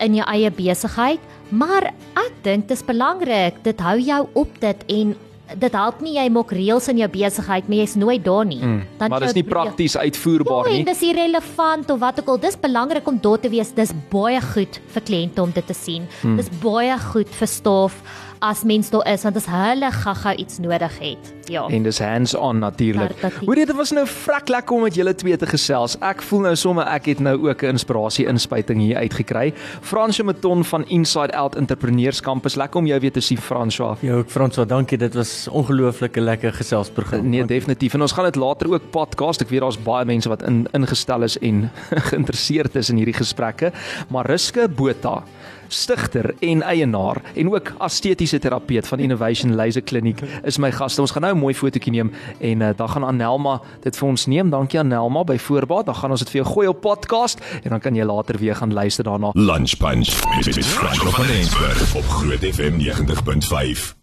in 0.00 0.14
jou 0.14 0.26
eie 0.26 0.50
besigheid 0.50 1.20
maar 1.50 1.92
ek 2.18 2.32
dink 2.44 2.68
dis 2.68 2.82
belangrik 2.84 3.62
dit 3.64 3.80
hou 3.80 3.96
jou 4.00 4.26
op 4.34 4.60
dit 4.60 4.84
en 4.88 5.14
dit 5.56 5.72
help 5.72 6.02
nie 6.04 6.12
jy 6.18 6.26
maak 6.28 6.50
reëls 6.52 6.90
in 6.92 6.98
jou 7.00 7.08
besigheid 7.08 7.68
maar 7.68 7.78
jy's 7.80 7.94
nooit 7.96 8.20
daar 8.24 8.44
nie 8.44 8.60
mm, 8.60 8.82
maar 9.08 9.20
dis 9.24 9.32
nie 9.38 9.46
prakties 9.48 9.96
uitvoerbaar 9.96 10.66
Ja, 10.68 10.72
nie. 10.72 10.80
en 10.82 10.90
dis 10.90 11.02
irrelevant 11.08 11.90
of 11.90 11.98
wat 12.02 12.20
ook 12.20 12.28
al. 12.28 12.40
Dis 12.42 12.56
belangrik 12.60 13.08
om 13.08 13.16
daar 13.22 13.40
te 13.40 13.48
wees. 13.48 13.70
Dis 13.72 13.94
baie 14.10 14.40
goed 14.44 14.80
vir 14.92 15.02
kliënte 15.08 15.40
om 15.40 15.50
dit 15.54 15.66
te 15.66 15.72
sien. 15.74 16.04
Hmm. 16.20 16.36
Dis 16.36 16.50
baie 16.60 16.98
goed 16.98 17.28
vir 17.40 17.48
staf 17.48 17.96
as 18.38 18.62
mens 18.64 18.90
daar 18.90 19.06
is 19.12 19.22
want 19.22 19.36
as 19.36 19.46
hulle 19.50 19.90
gaga 19.92 20.34
iets 20.36 20.58
nodig 20.58 20.98
het. 20.98 21.34
Ja. 21.48 21.66
En 21.66 21.82
dis 21.82 21.98
hands-on 21.98 22.58
natuurlik. 22.58 23.12
Hoor 23.40 23.56
jy 23.56 23.64
dit 23.64 23.76
was 23.76 23.90
nou 23.96 24.04
vrek 24.06 24.48
lekker 24.48 24.76
om 24.76 24.82
met 24.84 24.94
julle 24.94 25.14
twee 25.16 25.36
te 25.36 25.46
gesels. 25.48 25.96
Ek 26.04 26.22
voel 26.22 26.44
nou 26.48 26.54
sommer 26.56 26.86
ek 26.92 27.08
het 27.12 27.22
nou 27.24 27.36
ook 27.48 27.62
'n 27.62 27.78
inspirasie 27.78 28.26
inspuiting 28.26 28.80
hier 28.80 28.96
uitgekry. 28.96 29.52
Fransjo 29.80 30.24
Meton 30.24 30.64
van 30.64 30.84
Inside 30.88 31.32
Out 31.32 31.56
Entrepreneurs 31.56 32.20
Campus. 32.20 32.54
Lekker 32.54 32.80
om 32.80 32.86
jou 32.86 33.00
weer 33.00 33.12
te 33.12 33.20
sien 33.20 33.38
Fransjo. 33.38 33.96
Ja, 34.00 34.14
ook 34.14 34.30
Franswa, 34.30 34.64
dankie. 34.64 34.98
Dit 34.98 35.14
was 35.14 35.48
ongelooflike 35.48 36.20
lekker 36.20 36.52
geselsprogram. 36.52 37.28
Nee, 37.28 37.44
definitief. 37.44 37.94
En 37.94 38.00
ons 38.00 38.12
gaan 38.12 38.24
dit 38.24 38.36
later 38.36 38.72
ook 38.72 38.90
podcast. 38.90 39.40
Ek 39.40 39.48
weet 39.48 39.60
daar's 39.60 39.82
baie 39.82 40.04
mense 40.04 40.28
wat 40.28 40.42
in 40.42 40.66
ingestel 40.72 41.22
is 41.22 41.38
en 41.38 41.70
geïnteresseerd 42.10 42.76
is 42.76 42.90
in 42.90 42.96
hierdie 42.96 43.14
gesprekke. 43.14 43.72
Mariske 44.08 44.68
Botha 44.68 45.22
stigter 45.68 46.34
en 46.40 46.62
eienaar 46.62 47.22
en 47.34 47.52
ook 47.54 47.72
estetiese 47.78 48.38
terapeut 48.38 48.86
van 48.88 48.98
Innovation 48.98 49.54
Laser 49.54 49.82
Kliniek 49.82 50.20
is 50.44 50.58
my 50.58 50.72
gas. 50.72 50.98
Ons 50.98 51.10
gaan 51.10 51.22
nou 51.22 51.34
'n 51.34 51.38
mooi 51.38 51.54
fotootjie 51.54 51.92
neem 51.92 52.12
en 52.40 52.60
uh, 52.60 52.68
dan 52.76 52.88
gaan 52.88 53.04
Anelma 53.04 53.60
dit 53.82 53.96
vir 53.96 54.08
ons 54.08 54.26
neem. 54.26 54.50
Dankie 54.50 54.78
Anelma 54.78 55.24
by 55.24 55.38
voorbaat. 55.38 55.86
Dan 55.86 55.94
gaan 55.94 56.10
ons 56.10 56.20
dit 56.20 56.30
vir 56.30 56.42
jou 56.42 56.54
gooi 56.54 56.68
op 56.68 56.80
podcast 56.80 57.40
en 57.62 57.70
dan 57.70 57.80
kan 57.80 57.94
jy 57.94 58.04
later 58.04 58.38
weer 58.38 58.56
gaan 58.56 58.72
luister 58.72 59.04
daarna. 59.04 59.30
Lunch 59.32 59.76
Punch 59.76 60.08
met 60.46 60.66
Frans 60.66 60.98
van 60.98 61.24
Rensburg 61.24 61.94
op 61.94 62.08
Groot 62.08 62.44
FM 62.54 62.78
90.5. 62.78 63.97